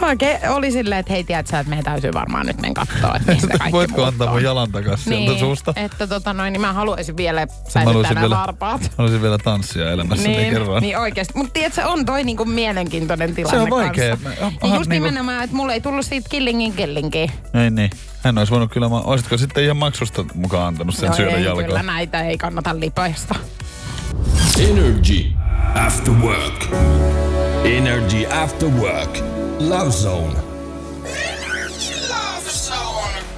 [0.00, 3.16] Mä Oikein oli silleen, että hei, tiedät sä, että meidän täytyy varmaan nyt mennä katsoa,
[3.16, 4.32] että mistä kaikki Voitko muut antaa on.
[4.32, 5.72] mun jalan takas sieltä niin, suusta?
[5.76, 8.90] että tota noin, niin mä haluaisin vielä Mä säilyttää haluaisin nämä vielä, varpaat.
[8.98, 10.82] haluaisin vielä tanssia elämässäni Niin, kerran.
[10.82, 11.32] niin oikeesti.
[11.36, 14.16] Mutta tiedätkö, on toi niinku mielenkiintoinen tilanne Se on vaikea.
[14.16, 14.44] Kanssa.
[14.46, 17.30] Onhan Ja just niinku- nimenomaan, että mulla ei tullut siitä killingin killinkiin.
[17.54, 17.90] Ei niin.
[18.24, 21.44] Hän olisi voinut kyllä, ma- olisitko sitten ihan maksusta mukaan antanut sen No syödä ei,
[21.44, 21.64] jalkaa?
[21.64, 23.34] kyllä näitä ei kannata lipaista.
[24.58, 25.24] Energy
[25.58, 26.68] After Work.
[27.64, 29.18] Energy After Work.
[29.58, 30.34] Love Zone.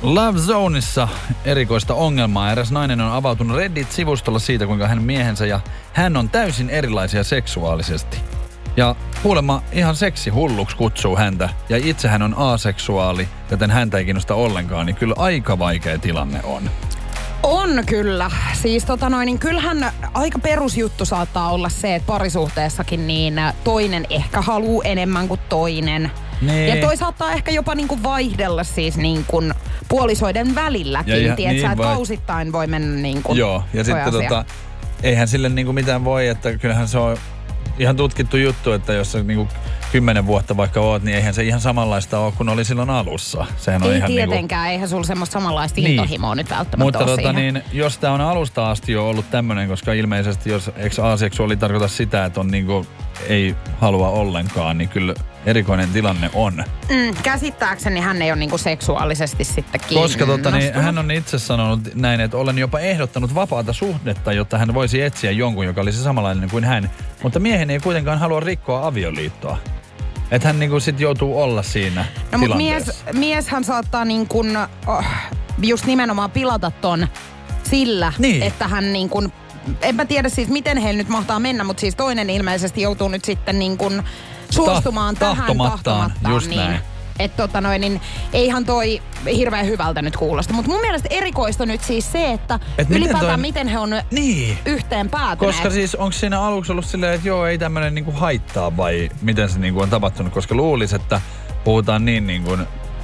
[0.03, 1.09] Love Zoneissa
[1.45, 2.53] erikoista ongelmaa.
[2.53, 5.61] Eräs nainen on avautunut Reddit-sivustolla siitä, kuinka hänen miehensä ja
[5.93, 8.17] hän on täysin erilaisia seksuaalisesti.
[8.77, 11.49] Ja kuulemma ihan seksihulluksi kutsuu häntä.
[11.69, 14.87] Ja itse hän on aseksuaali, joten häntä ei kiinnosta ollenkaan.
[14.87, 16.71] Niin kyllä aika vaikea tilanne on.
[17.43, 18.31] On kyllä.
[18.53, 24.43] Siis tota noin, niin kyllähän aika perusjuttu saattaa olla se, että parisuhteessakin niin toinen ehkä
[24.43, 26.11] haluaa enemmän kuin toinen.
[26.41, 26.69] Niin.
[26.69, 29.55] Ja toi saattaa ehkä jopa niinku vaihdella siis niin kuin
[29.89, 31.15] puolisoiden välilläkin.
[31.15, 34.13] Ja ihan- Tiedät niin sä, että vai- kausittain voi mennä niin kuin Joo, ja sitten
[34.13, 34.45] tota,
[35.03, 37.17] eihän sille niinku mitään voi, että kyllähän se on
[37.79, 39.49] ihan tutkittu juttu, että jos sä niinku
[39.93, 43.47] kymmenen vuotta vaikka oot, niin eihän se ihan samanlaista ole kuin oli silloin alussa.
[43.57, 45.91] Sehän on Ei ihan niinku, tietenkään, eihän sulla semmoista samanlaista Niin.
[45.91, 47.37] intohimoa nyt välttämättä Mutta tota, siihen.
[47.37, 51.89] niin, jos tämä on alusta asti jo ollut tämmöinen, koska ilmeisesti jos eikö aseksuaali tarkoita
[51.89, 52.87] sitä, että on niinku,
[53.29, 55.15] ei halua ollenkaan, niin kyllä
[55.47, 56.65] erikoinen tilanne on.
[56.89, 61.95] Mm, käsittääkseni hän ei ole niinku seksuaalisesti sitten Koska tota, niin, hän on itse sanonut
[61.95, 66.51] näin, että olen jopa ehdottanut vapaata suhdetta, jotta hän voisi etsiä jonkun, joka olisi samanlainen
[66.51, 66.91] kuin hän.
[67.23, 69.59] Mutta miehen ei kuitenkaan halua rikkoa avioliittoa.
[70.31, 75.05] Että hän niinku sit joutuu olla siinä No mutta mies, mieshän saattaa niin kuin, oh,
[75.63, 77.09] just nimenomaan pilata ton
[77.71, 78.43] sillä, Niin.
[78.43, 79.33] että hän niin kuin,
[79.83, 83.25] en mä tiedä siis miten heillä nyt mahtaa mennä, mutta siis toinen ilmeisesti joutuu nyt
[83.25, 84.03] sitten niin kuin
[84.51, 86.13] suostumaan Ta- tähän tahtomattaan.
[86.29, 86.81] just niin, näin.
[87.21, 88.01] Että tota noin, niin
[88.33, 89.03] eihän toi
[89.35, 90.53] hirveän hyvältä nyt kuulosta.
[90.53, 93.91] Mutta mun mielestä erikoista nyt siis se, että Et miten ylipäätään toi- miten he on
[94.11, 94.59] Niin.
[94.67, 95.39] yhteen päätyneet.
[95.57, 99.49] Koska siis onko siinä aluksi ollut silleen, että joo, ei tämmöinen niinku haittaa vai miten
[99.49, 100.33] se niinku on tapahtunut?
[100.33, 101.21] Koska luulisi, että
[101.65, 102.59] puhutaan niin niinku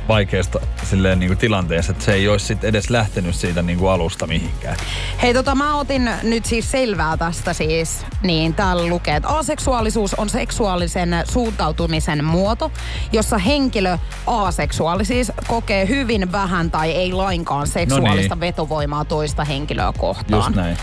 [0.09, 4.77] vaikeasta silleen niinku tilanteessa, että se ei olisi sit edes lähtenyt siitä niinku alusta mihinkään.
[5.23, 10.29] Hei tota mä otin nyt siis selvää tästä siis, niin täällä lukee, että aseksuaalisuus on
[10.29, 12.73] seksuaalisen suuntautumisen muoto,
[13.13, 18.41] jossa henkilö aseksuaali siis kokee hyvin vähän tai ei lainkaan seksuaalista No niin.
[18.41, 20.43] vetovoimaa toista henkilöä kohtaan.
[20.43, 20.77] Just näin.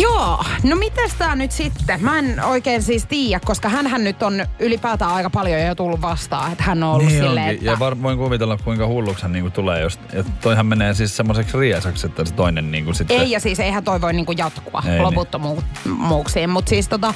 [0.00, 2.04] Joo, no mites tää nyt sitten?
[2.04, 6.52] Mä en oikein siis tiedä, koska hän nyt on ylipäätään aika paljon jo tullut vastaan,
[6.52, 7.64] että hän on ollut Niin silleen, että...
[7.64, 9.80] Ja var, voin kuvitella, kuinka hulluksi hän niinku tulee.
[9.80, 13.20] Jos, ja toihan menee siis semmoiseksi riesaksi, että se toinen niinku sitten...
[13.20, 15.02] Ei, ja siis eihän toi voi niinku jatkua Ei niin.
[15.02, 16.50] loputtomuuksiin.
[16.50, 17.14] Mutta siis tota,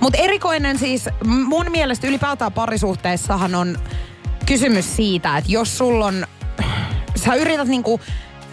[0.00, 3.78] mut erikoinen siis, mun mielestä ylipäätään parisuhteessahan on
[4.46, 6.26] kysymys siitä, että jos sulla on,
[7.16, 8.00] sä yrität niinku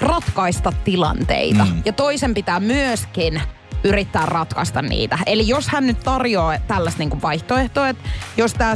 [0.01, 1.81] ratkaista tilanteita Mm.
[1.85, 3.41] ja toisen pitää myöskin
[3.83, 5.19] yrittää ratkaista niitä.
[5.25, 8.73] Eli jos hän nyt tarjoaa tällaista niinku vaihtoehtoa, että jos tämä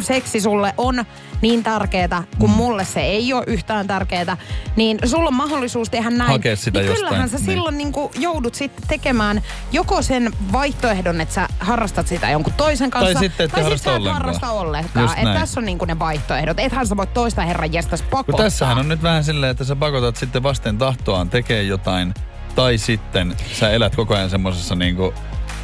[0.00, 1.04] seksi sulle on
[1.42, 4.36] niin tärkeää, kun mulle se ei ole yhtään tärkeää,
[4.76, 6.30] niin sulla on mahdollisuus tehdä näin.
[6.30, 7.46] Hakea sitä niin jostain, kyllähän sä niin.
[7.46, 13.18] silloin niinku joudut sitten tekemään joko sen vaihtoehdon, että sä harrastat sitä jonkun toisen kanssa,
[13.18, 14.22] sitten et tai harrasta sit sä et ollenkaan.
[14.22, 15.18] harrasta ollenkaan.
[15.18, 16.60] Et tässä on niinku ne vaihtoehdot.
[16.60, 18.44] Ethän sä voi toista herran jestas Kun pakottaa.
[18.44, 22.14] tässähän on nyt vähän silleen, että sä pakotat sitten vasten tahtoaan tekee jotain,
[22.54, 25.14] tai sitten sä elät koko ajan semmosessa niinku,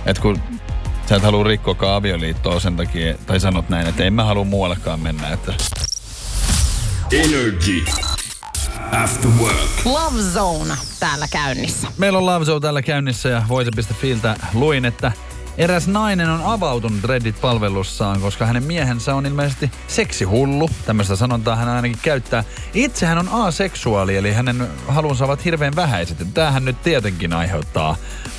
[0.07, 0.43] että kun
[1.09, 5.01] sä et halua rikkoakaan avioliittoa sen takia, tai sanot näin, että en mä halua muuallekaan
[5.01, 5.55] mennä, että
[7.13, 7.85] Energy
[8.93, 9.85] After Work.
[9.85, 11.89] Love Zone täällä käynnissä.
[11.99, 15.13] Meillä on Love Show täällä käynnissä ja voise.filtä luin, että
[15.59, 20.71] eräs nainen on avautunut Reddit-palvelussaan, koska hänen miehensä on ilmeisesti seksihullu.
[20.87, 22.45] Tämmöistä sanontaa hän ainakin käyttää.
[22.75, 26.27] Itse hän on aseksuaali, eli hänen halunsa ovat hirveän vähäiset.
[26.35, 27.97] Tämähän nyt tietenkin aiheuttaa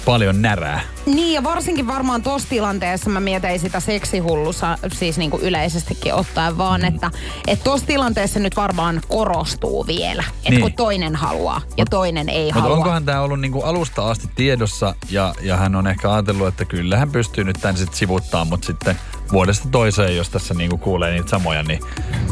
[0.08, 0.82] paljon närää.
[1.06, 6.58] Niin ja varsinkin varmaan tuossa tilanteessa mä mietin sitä seksihullussa, siis niin kuin yleisestikin ottaen
[6.58, 6.88] vaan, mm.
[6.88, 7.12] että
[7.48, 10.24] et tuossa tilanteessa nyt varmaan korostuu vielä.
[10.38, 10.62] Että Niin.
[10.62, 12.78] kun toinen haluaa ja toinen ei Mutta halua.
[12.78, 16.98] onkohan tämä ollut niinku alusta asti tiedossa ja, ja hän on ehkä ajatellut, että kyllä
[16.98, 19.00] hän pystyy nyt tämän sitten sivuttaa, mutta sitten
[19.32, 21.80] vuodesta toiseen, jos tässä niinku kuulee niitä samoja, niin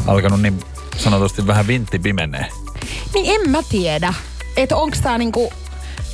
[0.06, 0.60] alkanut niin
[0.96, 2.46] sanotusti vähän vintti pimenee.
[3.14, 4.14] Niin en mä tiedä,
[4.56, 5.52] että onko tämä niinku,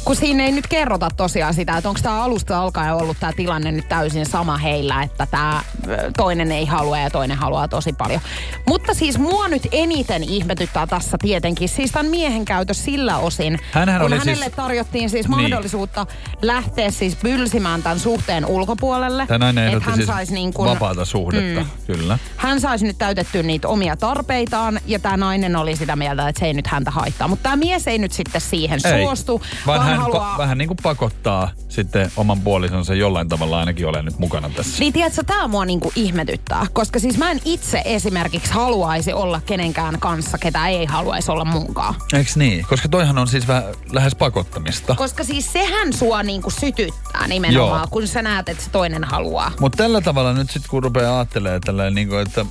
[0.04, 3.72] kun siinä ei nyt kerrota tosiaan sitä, että onko tämä alusta alkaen ollut tämä tilanne
[3.72, 5.62] nyt täysin sama heillä, että tämä
[6.16, 8.20] toinen ei halua ja toinen haluaa tosi paljon.
[8.66, 14.00] Mutta siis mua nyt eniten ihmetyttää tässä tietenkin, siis tämän miehen käytös sillä osin, Hänhän
[14.00, 15.40] kun oli hänelle siis- tarjottiin siis Niin.
[15.40, 16.06] mahdollisuutta
[16.42, 19.26] lähteä siis pylsimään tämän suhteen ulkopuolelle.
[19.26, 21.66] Tämä nainen että ehdotti hän siis saisi niin kuin, vapaata suhdetta, mm.
[21.86, 22.18] kyllä.
[22.36, 26.46] hän saisi nyt täytettyä niitä omia tarpeitaan ja tämä nainen oli sitä mieltä, että se
[26.46, 27.28] ei nyt häntä haittaa.
[27.28, 30.34] Mutta tämä mies ei nyt sitten siihen Ei, suostu, vaan, vaan hän haluaa...
[30.34, 34.78] pa- vähän niin kuin pakottaa sitten oman puolisonsa jollain tavalla ainakin ole nyt mukana tässä.
[34.80, 40.00] Niin tiedätkö, tämä mua niinku ihmetyttää, koska siis mä en itse esimerkiksi haluaisi olla kenenkään
[40.00, 41.94] kanssa, ketä ei haluaisi olla munkaan.
[42.12, 42.66] Eiks niin?
[42.68, 44.94] Koska toihan on siis vähän lähes pakottamista.
[44.94, 47.86] Koska siis sehän sua niinku sytyttää nimenomaan, Joo.
[47.90, 49.52] kun sä näet, että se toinen haluaa.
[49.60, 52.46] Mutta tällä tavalla nyt sitten kun rupeaa ajattelemaan tällä niin kuin, että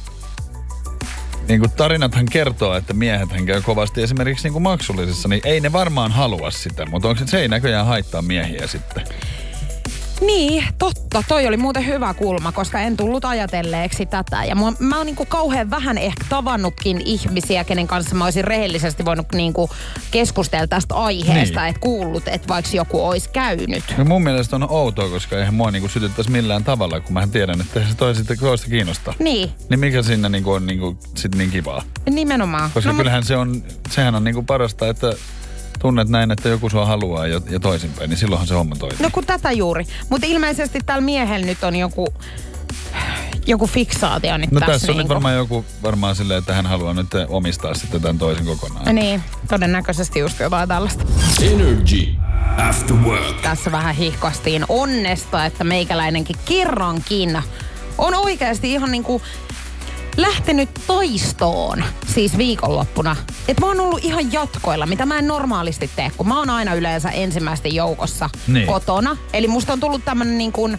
[1.47, 5.71] niin kuin tarinathan kertoo, että miehethän käy kovasti esimerkiksi niin kuin maksullisissa, niin ei ne
[5.71, 9.03] varmaan halua sitä, mutta onko se, se ei näköjään haittaa miehiä sitten?
[10.21, 11.23] Niin, totta.
[11.27, 14.43] Toi oli muuten hyvä kulma, koska en tullut ajatelleeksi tätä.
[14.45, 19.05] Ja mua, mä oon niinku kauhean vähän ehkä tavannutkin ihmisiä, kenen kanssa mä olisin rehellisesti
[19.05, 19.69] voinut niinku
[20.11, 21.69] keskustella tästä aiheesta, Niin.
[21.69, 23.83] että kuullut, että vaikka joku olisi käynyt.
[23.97, 27.27] No mun mielestä on outoa, koska eihän mua niin kuin sytyttäisi millään tavalla, kun mä
[27.27, 29.13] tiedän, että se toi sitten toista kiinnostaa.
[29.19, 31.83] Niin, Niin mikä siinä niin kuin on niin kuin, sit niin kivaa?
[32.09, 32.71] nimenomaan.
[32.73, 35.13] Koska No, kyllähän se on, sehän on niin kuin parasta, että
[35.81, 38.97] tunnet näin, että joku sua haluaa ja, ja toisinpäin, niin silloinhan se homma toimii.
[39.01, 39.85] No kun tätä juuri.
[40.09, 42.07] Mutta ilmeisesti tällä miehellä nyt on joku,
[43.47, 44.73] joku fiksaatio nyt No tässä.
[44.73, 45.13] tässä on nyt niinku.
[45.13, 48.95] varmaan joku varmaan silleen, että hän haluaa nyt omistaa sitten tämän toisen kokonaan.
[48.95, 51.03] Niin, todennäköisesti just jotain tällaista.
[51.41, 52.07] Energy
[52.57, 53.41] After Work.
[53.41, 57.41] Tässä vähän hihkastiin onnesta, että meikäläinenkin kerrankin
[57.97, 59.21] on oikeasti ihan niinku
[60.17, 63.15] lähtenyt toistoon siis viikonloppuna.
[63.47, 66.73] Et mä oon ollut ihan jatkoilla, mitä mä en normaalisti tee, kun mä oon aina
[66.73, 68.67] yleensä ensimmäisten joukossa Niin.
[68.67, 69.17] kotona.
[69.33, 70.77] Eli musta on tullut tämmönen niin kuin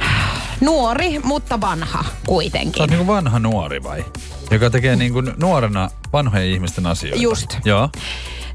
[0.60, 2.82] nuori, mutta vanha Sä kuitenkin.
[2.82, 4.04] oot niinku vanha nuori vai?
[4.50, 7.22] Joka tekee niinku nuorena vanhojen ihmisten asioita.
[7.22, 7.56] Just.
[7.64, 7.88] Joo.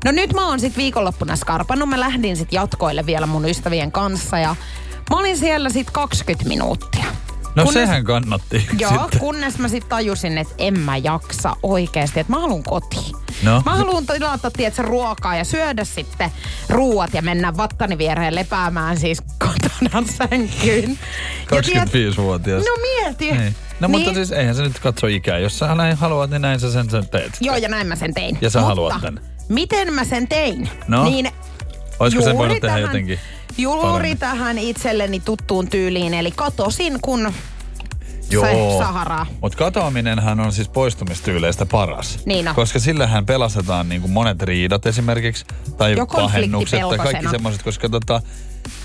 [0.06, 1.89] No nyt mä oon sit viikonloppuna skarpannut.
[1.89, 4.56] Mä lähdin sit jatkoille vielä mun ystävien kanssa ja
[5.10, 7.06] mä olin siellä sit 20 minuuttia.
[7.56, 9.20] No Kunnes- sehän kannatti Joo, sitten.
[9.20, 13.16] kunnes mä sitten tajusin, että en mä jaksa oikeasti, että mä haluan kotiin.
[13.44, 13.62] No.
[13.66, 16.32] Mä haluan tilata, tiedätkö, ruokaa ja syödä sitten
[16.70, 21.00] ruuat ja mennä vattani viereen lepäämään siis kotona sänkyyn.
[21.52, 22.64] Ja tiedät- 25-vuotias.
[22.64, 23.32] No mieti.
[23.32, 23.56] Niin.
[23.80, 25.38] No niin, mutta siis eihän se nyt katso ikää.
[25.38, 27.38] Jos sä näin haluat, niin näin sä sen, sen teet.
[27.42, 28.38] Joo, ja näin mä sen tein.
[28.42, 29.20] Ja sä Mutta haluat tän.
[29.50, 30.70] miten mä sen tein?
[30.88, 31.32] No, niin
[32.00, 33.20] Olisiko sen voinut tehdä jotenkin
[33.62, 37.34] Juuri tähän itselleni tuttuun tyyliin, eli katosin, kun
[38.32, 38.80] Joo.
[38.80, 39.26] Saharaa.
[39.41, 42.19] Mutta katoaminenhan on siis poistumistyyleistä paras.
[42.26, 42.56] Niin on.
[42.56, 45.45] Koska sillähän pelastetaan niinku monet riidat esimerkiksi.
[45.78, 47.63] Tai Jo pahennukset tai kaikki semmoiset.
[47.63, 48.22] Koska tota,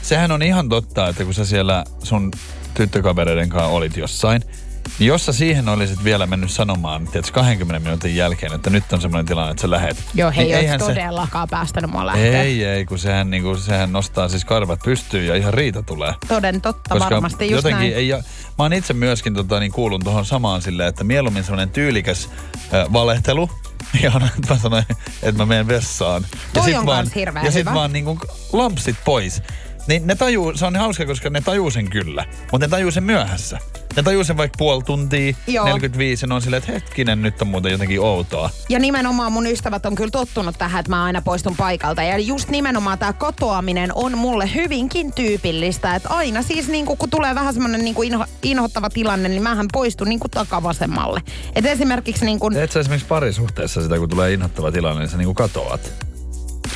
[0.02, 2.30] sehän on ihan totta, että kun sä siellä sun
[2.74, 4.54] tyttökavereiden kanssa olit jossain, niin
[4.98, 9.26] jos sä siihen olisit vielä mennyt sanomaan, tiedätkö, 20 minuutin jälkeen, että nyt on semmoinen
[9.26, 9.96] tilanne, että sä lähet.
[10.14, 12.42] Joo, he niin ei ole se- todellakaan päästänyt mua lähteä.
[12.42, 16.14] Ei, ei, kun sehän, niinku, sehän nostaa siis karvat pystyyn ja ihan riita tulee.
[16.28, 17.94] Toden totta, varmasti just jotenkin näin.
[17.94, 18.16] ei, ja,
[18.58, 22.28] mä oon itse myöskin tota, niin kuulun tuohon samaan silleen, että mieluummin semmoinen tyylikäs
[22.74, 23.50] äh, valehtelu,
[24.02, 24.84] ja että mä sanoin,
[25.22, 26.26] että mä menen vessaan.
[26.52, 27.06] Toi ja sit on vaan,
[27.44, 27.74] Ja sit hyvä.
[27.74, 28.18] vaan niinku
[28.52, 29.42] lampsit pois.
[29.88, 33.04] Niin ne tajuu, se on hauska, koska ne tajuu sen kyllä, mutta ne tajuu sen
[33.04, 33.58] myöhässä.
[33.96, 35.66] Ne tajuu sen vaikka puoli tuntia, Joo.
[35.66, 38.50] 45, ja ne on silleen, että hetkinen, nyt on muuten jotenkin outoa.
[38.68, 42.02] Ja nimenomaan mun ystävät on kyllä tottunut tähän, että mä aina poistun paikalta.
[42.02, 45.94] Ja just nimenomaan tämä katoaminen on mulle hyvinkin tyypillistä.
[45.94, 50.08] Että aina siis niinku, kun tulee vähän semmoinen niinku inho, inhottava tilanne, niin mähän poistun
[50.08, 51.22] niinku takavasemmalle.
[51.54, 55.34] Et esimerkiksi niinku, Teet sä esimerkiksi parisuhteessa sitä, kun tulee inhottava tilanne, niin sä niinku
[55.34, 56.13] katoat.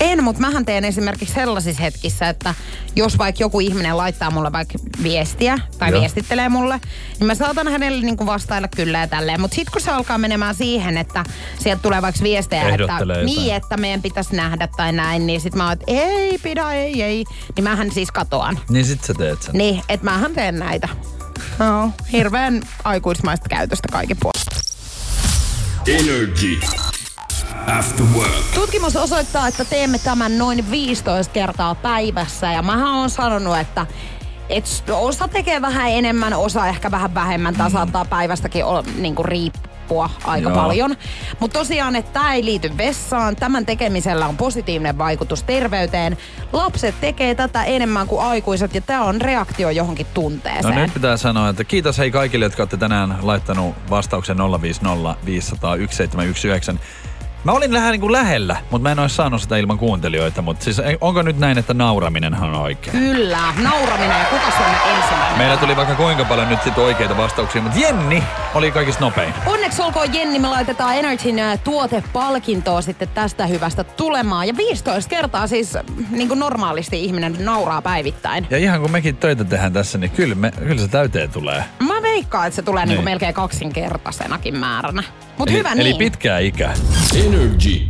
[0.01, 2.55] En, mutta mähän teen esimerkiksi sellaisissa hetkissä, että
[2.97, 6.01] jos vaikka joku ihminen laittaa mulle vaikka viestiä tai Joo.
[6.01, 6.81] viestittelee mulle,
[7.19, 9.41] niin mä saatan hänelle niinku vastailla kyllä ja tälleen.
[9.41, 11.25] Mutta sitten kun se alkaa menemään siihen, että
[11.59, 13.27] sieltä tulee vaikka viestejä, että, jotain.
[13.27, 17.03] niin, että meidän pitäisi nähdä tai näin, niin sitten mä oon, että ei pidä, ei,
[17.03, 17.25] ei.
[17.57, 18.59] Niin mähän siis katoan.
[18.69, 19.55] Niin sit sä teet sen.
[19.55, 20.89] Niin, että mähän teen näitä.
[21.59, 24.57] No, hirveän aikuismaista käytöstä kaiken puolesta.
[25.87, 26.61] Energy
[27.69, 28.31] After Work.
[28.55, 33.87] Tutkimus osoittaa, että teemme tämän noin 15 kertaa päivässä ja mä oon sanonut, että
[34.49, 37.55] et osa tekee vähän enemmän, osa ehkä vähän vähemmän.
[37.57, 40.57] Tämä saattaa päivästäkin olla, niin kuin riippua aika Joo.
[40.59, 40.97] paljon.
[41.41, 43.37] Mutta tosiaan, että tämä ei liity vessaan.
[43.37, 46.17] Tämän tekemisellä on positiivinen vaikutus terveyteen.
[46.53, 50.75] Lapset tekee tätä enemmän kuin aikuiset ja tämä on reaktio johonkin No tunteeseen.
[50.75, 57.08] nyt pitää sanoa, että kiitos hei kaikille, jotka olette tänään laittanut vastauksen 050 500 1719.
[57.45, 60.43] Mä olin vähän niin kuin lähellä, mutta mä en olisi saanut sitä ilman kuuntelijoita.
[60.43, 62.99] Mutta siis onko nyt näin, että nauraminenhan on oikein?
[62.99, 65.39] Kyllä, nauraminen ja kuka se on ensimmäinen?
[65.39, 68.23] Meillä tuli vaikka kuinka paljon nyt sit oikeita vastauksia, mutta Jenni
[68.55, 69.35] oli kaikista nopein.
[69.47, 74.47] Onneksi olkoon Jenni, me laitetaan Energyn ää, tuotepalkintoa sitten tästä hyvästä tulemaan.
[74.49, 75.79] Ja 15 kertaa siis
[76.11, 78.47] niin kuin normaalisti ihminen nauraa päivittäin.
[78.51, 81.65] Ja ihan kun mekin töitä tehdään tässä, niin kyllä, me, kyllä se täyteen tulee.
[81.79, 82.95] Mä veikkaan, että se tulee niin.
[82.95, 83.05] Niin.
[83.05, 85.03] melkein kaksinkertaisenakin määränä.
[85.39, 85.99] Mutta eli, hyvä eli niin.
[85.99, 86.75] pitkää ikää.
[87.27, 87.89] Energy.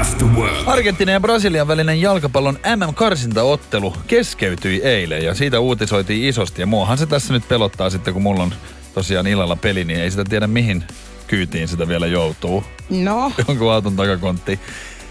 [0.00, 0.54] After Work.
[0.66, 6.62] Argentiinan ja Brasilian välinen jalkapallon MM-karsintaottelu keskeytyi eilen ja siitä uutisoitiin isosti.
[6.62, 8.54] Ja muahan se tässä nyt pelottaa sitten, kun mulla on
[8.94, 10.84] tosiaan illalla peli, niin ei sitä tiedä mihin
[11.26, 12.64] kyytiin sitä vielä joutuu.
[12.90, 14.60] No, Jonkun auton takakonttiin.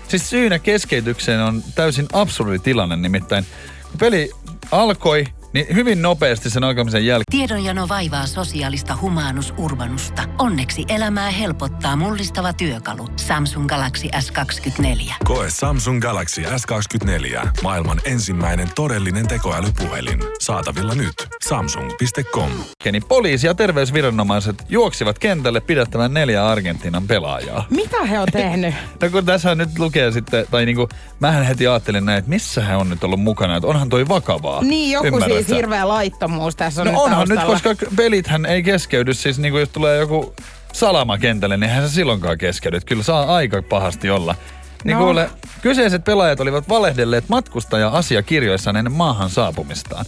[0.08, 3.45] Siis syynä keskeytykseen on täysin absurdi tilanne, nimittäin
[3.91, 4.32] kun peli
[4.71, 5.25] alkoi,
[5.56, 10.24] niin hyvin nopeasti sen alkamisen jälkeen Tiedonjano vaivaa sosiaalista humanus urbanusta.
[10.39, 13.08] Onneksi elämää helpottaa mullistava työkalu.
[13.15, 15.13] Samsung Galaxy S24.
[15.24, 17.48] Koe Samsung Galaxy S24.
[17.63, 20.20] Maailman ensimmäinen todellinen tekoälypuhelin.
[20.39, 21.13] Saatavilla nyt.
[21.48, 22.52] Samsung.com.
[22.91, 27.65] niin poliisi ja terveysviranomaiset juoksivat kentälle pidättämään neljä Argentiinan pelaajaa.
[27.70, 28.76] mitä he on tehnyt?
[29.02, 30.89] No kun tässä nyt lukee sitten, tai niinku,
[31.20, 34.62] mähän heti ajattelin näin, että missä hän on nyt ollut mukana, että onhan toi vakavaa.
[34.63, 35.55] niin, joku Ymmärrät siis sä?
[35.55, 39.69] hirveä laittomuus tässä on No nyt onhan nyt, koska pelithän ei keskeydy, siis niinku jos
[39.69, 40.34] tulee joku
[40.73, 42.79] salama kentälle, niin eihän se silloinkaan keskeydy.
[42.86, 44.36] Kyllä saa aika pahasti olla.
[44.84, 45.03] Niin No.
[45.03, 45.29] kuule,
[45.62, 50.05] kyseiset pelaajat olivat valehdelleet matkustaja-asiakirjoissaan ennen maahan saapumistaan.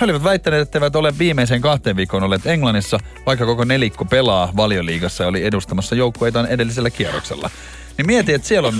[0.00, 4.52] He olivat väittäneet, että eivät ole viimeiseen kahteen viikkoon olleet Englannissa, vaikka koko nelikko pelaa
[4.56, 7.50] valioliigassa ja oli edustamassa joukkueitaan edellisellä kierroksella.
[7.98, 8.74] Niin mieti, että siellä, on,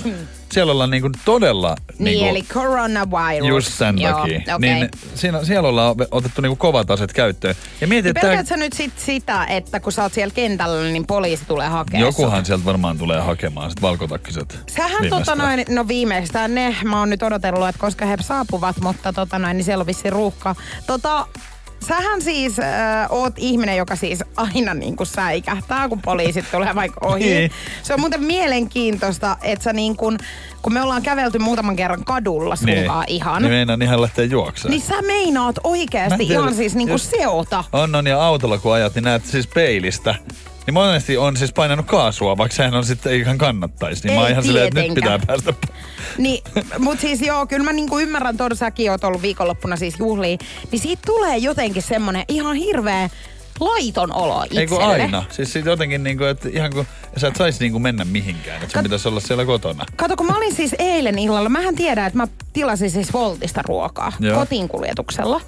[0.52, 1.76] siellä ollaan niinku todella...
[1.98, 3.48] Niin, niinku, eli coronavirus.
[3.48, 4.56] Just sen Joo, takia.
[4.56, 4.74] okei.
[4.74, 7.54] Niin siinä, siellä ollaan otettu niinku kovat aset käyttöön.
[7.80, 10.90] Ja mieti, että tää- Pelkäätkö sä nyt sit sitä, että kun sä oot siellä kentällä,
[10.90, 12.46] niin poliisi tulee hakemaan jokuhan sut?
[12.46, 14.58] sieltä varmaan tulee hakemaan sit valkotakkiset.
[14.76, 19.12] Sähän tota noin, no viimeistään ne, mä oon nyt odotellut, että koska he saapuvat, mutta
[19.12, 20.54] tota noin, niin siellä on vissi ruuhka.
[20.86, 21.26] Tota,
[21.88, 22.66] sähän siis äh,
[23.10, 27.24] oot ihminen, joka siis aina niin kuin säikähtää, kun poliisit tulee vaikka ohi.
[27.24, 27.50] Niin.
[27.82, 30.18] Se on muuten mielenkiintoista, että sä niin kuin,
[30.62, 34.70] kun me ollaan kävelty muutaman kerran kadulla sunkaan ihan, Niin meinaan ihan lähteä juokseen.
[34.70, 37.64] niin sä meinaat oikeasti ihan siis niin kuin seota.
[37.72, 40.14] On, on, ja autolla kun ajat, niin näet siis peilistä.
[40.66, 44.06] Niin monesti on siis painanut kaasua, vaikka sehän on sitten ihan kannattaisi.
[44.06, 45.54] Niin mä oon Ei ihan silleen, että nyt pitää päästä.
[46.18, 46.42] Niin,
[46.78, 50.38] mut siis joo, kyllä mä niinku ymmärrän, että säkin oot ollut viikonloppuna siis juhliin.
[50.72, 53.10] Niin siitä tulee jotenkin semmonen ihan hirveä
[53.60, 54.60] laiton olo itselle.
[54.60, 55.24] Ei kun aina.
[55.30, 58.62] Siis siitä jotenkin niinku, että ihan kun sä et sais niinku mennä mihinkään.
[58.62, 59.86] Että sun Kat- pitäisi olla siellä kotona.
[59.96, 64.12] Kato, kun mä olin siis eilen illalla, mähän tiedän, että mä tilasin siis Voltista ruokaa
[64.20, 64.38] Joo.
[64.38, 65.40] kotiin kuljetuksella.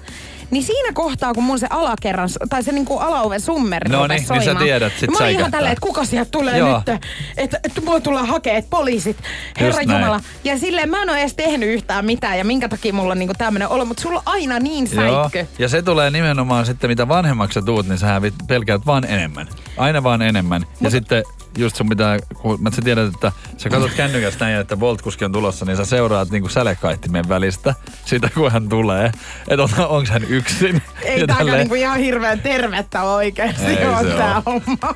[0.52, 4.26] Niin siinä kohtaa, kun mun se alakerran, tai se niinku alaoven summeri No niin, niin
[4.26, 6.82] sä soimaan, tiedät, sit mä olin ihan tälleen, että kuka sieltä tulee Joo.
[6.88, 7.00] nyt,
[7.36, 9.16] että, että mua tulee hakea, että poliisit,
[9.60, 9.82] herra.
[9.82, 10.20] Jumala.
[10.44, 13.34] Ja silleen mä en ole edes tehnyt yhtään mitään, ja minkä takia mulla on niinku
[13.38, 15.46] tämmönen olo, mutta sulla on aina niin säikkö.
[15.58, 19.48] Ja se tulee nimenomaan sitten, mitä vanhemmaksi sä tuut, niin sä pelkäät vaan enemmän.
[19.82, 20.66] Aina vaan enemmän.
[20.80, 21.24] Ja sitten
[21.58, 25.32] just sun pitää, kun mä sä tiedät, että sä katsot kännykästä näin, että Voltkuski on
[25.32, 29.12] tulossa, niin sä seuraat niinku sälekaihtimen välistä sitä, kun hän tulee.
[29.48, 30.82] Että on, onks hän yksin.
[31.02, 34.42] Ei Ja tälleen- niinku ihan hirveän tervettä oikeesti Ei on se tää oo.
[34.46, 34.94] homma.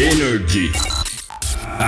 [0.00, 0.72] Energy.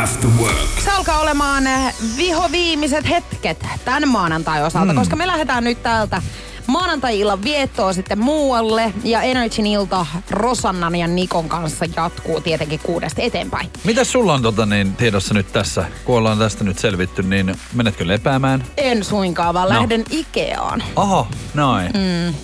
[0.02, 0.80] After Work.
[0.84, 4.98] Se alkaa olemaan eh, vihoviimeiset hetket tämän maanantai osalta, mm.
[4.98, 6.22] koska me lähdetään nyt täältä
[6.70, 13.70] maanantai-illan viettoa sitten muualle ja Energyn ilta Rosannan ja Nikon kanssa jatkuu tietenkin kuudesta eteenpäin.
[13.84, 18.06] Mitäs sulla on tota, niin, tiedossa nyt tässä, kun ollaan tästä nyt selvitty, niin menetkö
[18.06, 18.64] lepäämään?
[18.76, 19.74] En suinkaan, vaan No.
[19.80, 20.82] lähden Ikeaan.
[20.96, 21.86] Oho, noin.
[21.92, 22.34] Mm.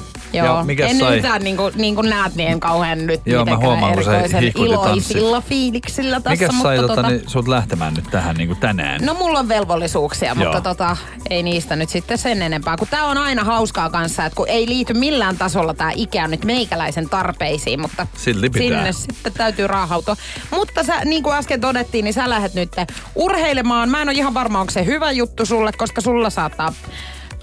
[0.45, 3.45] Joo, mikäs en sai- yhtään niin kuin, niin kuin näet, niin en kauhean nyt Joo,
[3.45, 6.31] mä huomaan, kun sä erikoisen ja iloisilla fiiliksillä tässä.
[6.31, 9.01] Mikäs sai mutta tota, niin, sut lähtemään nyt tähän niin kuin tänään?
[9.05, 10.45] No mulla on velvollisuuksia, Joo.
[10.45, 10.97] mutta tota,
[11.31, 12.77] ei niistä nyt sitten sen enempää.
[12.77, 16.45] Kun tää on aina hauskaa kanssa, että kun ei liity millään tasolla tää Ikea nyt
[16.45, 18.69] meikäläisen tarpeisiin, mutta Silti pitää.
[18.69, 20.17] sinne sitten täytyy raahautua.
[20.51, 22.73] Mutta sä, niin kuin äsken todettiin, niin sä lähdet nyt
[23.15, 23.89] urheilemaan.
[23.89, 26.73] Mä en ole ihan varma, onko se hyvä juttu sulle, koska sulla saattaa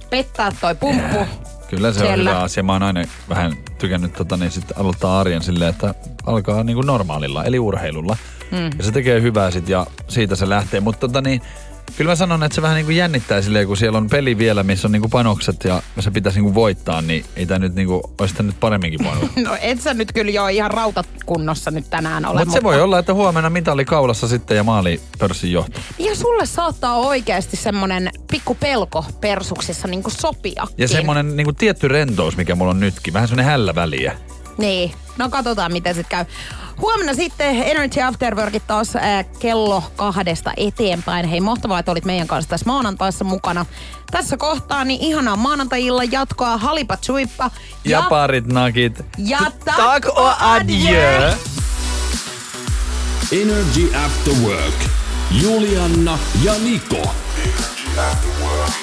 [0.09, 1.17] pettää toi pumppu.
[1.75, 2.13] Kyllä se Siellä.
[2.13, 2.63] on hyvä asia.
[2.63, 5.93] Mä oon aina vähän tykännyt tota, niin sit aloittaa arjen silleen, että
[6.25, 8.17] alkaa niin kuin normaalilla, eli urheilulla.
[8.51, 8.69] Mm.
[8.77, 10.79] Ja se tekee hyvää sit ja siitä se lähtee.
[10.79, 11.41] Mutta tota niin,
[11.97, 14.63] kyllä mä sanon, että se vähän niin kuin jännittää silleen, kun siellä on peli vielä,
[14.63, 17.75] missä on niin kuin panokset ja se pitäisi niin kuin voittaa, niin ei tämä nyt
[17.75, 19.31] niin kuin, olisi tämä nyt paremminkin voinut.
[19.43, 22.39] No et sä nyt kyllä jo ihan rautakunnossa nyt tänään ole.
[22.39, 25.79] Mut mutta se voi olla, että huomenna mitali kaulassa sitten ja maali pörssin johto.
[25.99, 30.67] Ja sulle saattaa oikeasti semmonen pikku pelko persuksissa niin kuin sopia.
[30.77, 33.13] Ja semmonen niin kuin tietty rentous, mikä mulla on nytkin.
[33.13, 34.15] Vähän semmonen hällä väliä.
[34.57, 36.25] Niin, no katsotaan miten sit käy.
[36.81, 41.27] Huomenna sitten Energy Afterworkit taas äh, kello kahdesta eteenpäin.
[41.27, 43.65] Hei, mahtavaa, että olit meidän kanssa tässä maanantaissa mukana.
[44.11, 46.57] Tässä kohtaa niin ihanaa maanantai jatkoa.
[46.57, 47.51] Halipa chuippa.
[47.85, 49.05] Ja, ja parit nakit.
[49.17, 51.33] Ja tak, tak o adieu.
[53.31, 54.75] Energy After Work.
[55.31, 57.13] Julianna ja Niko.
[57.37, 58.82] Energy After Work.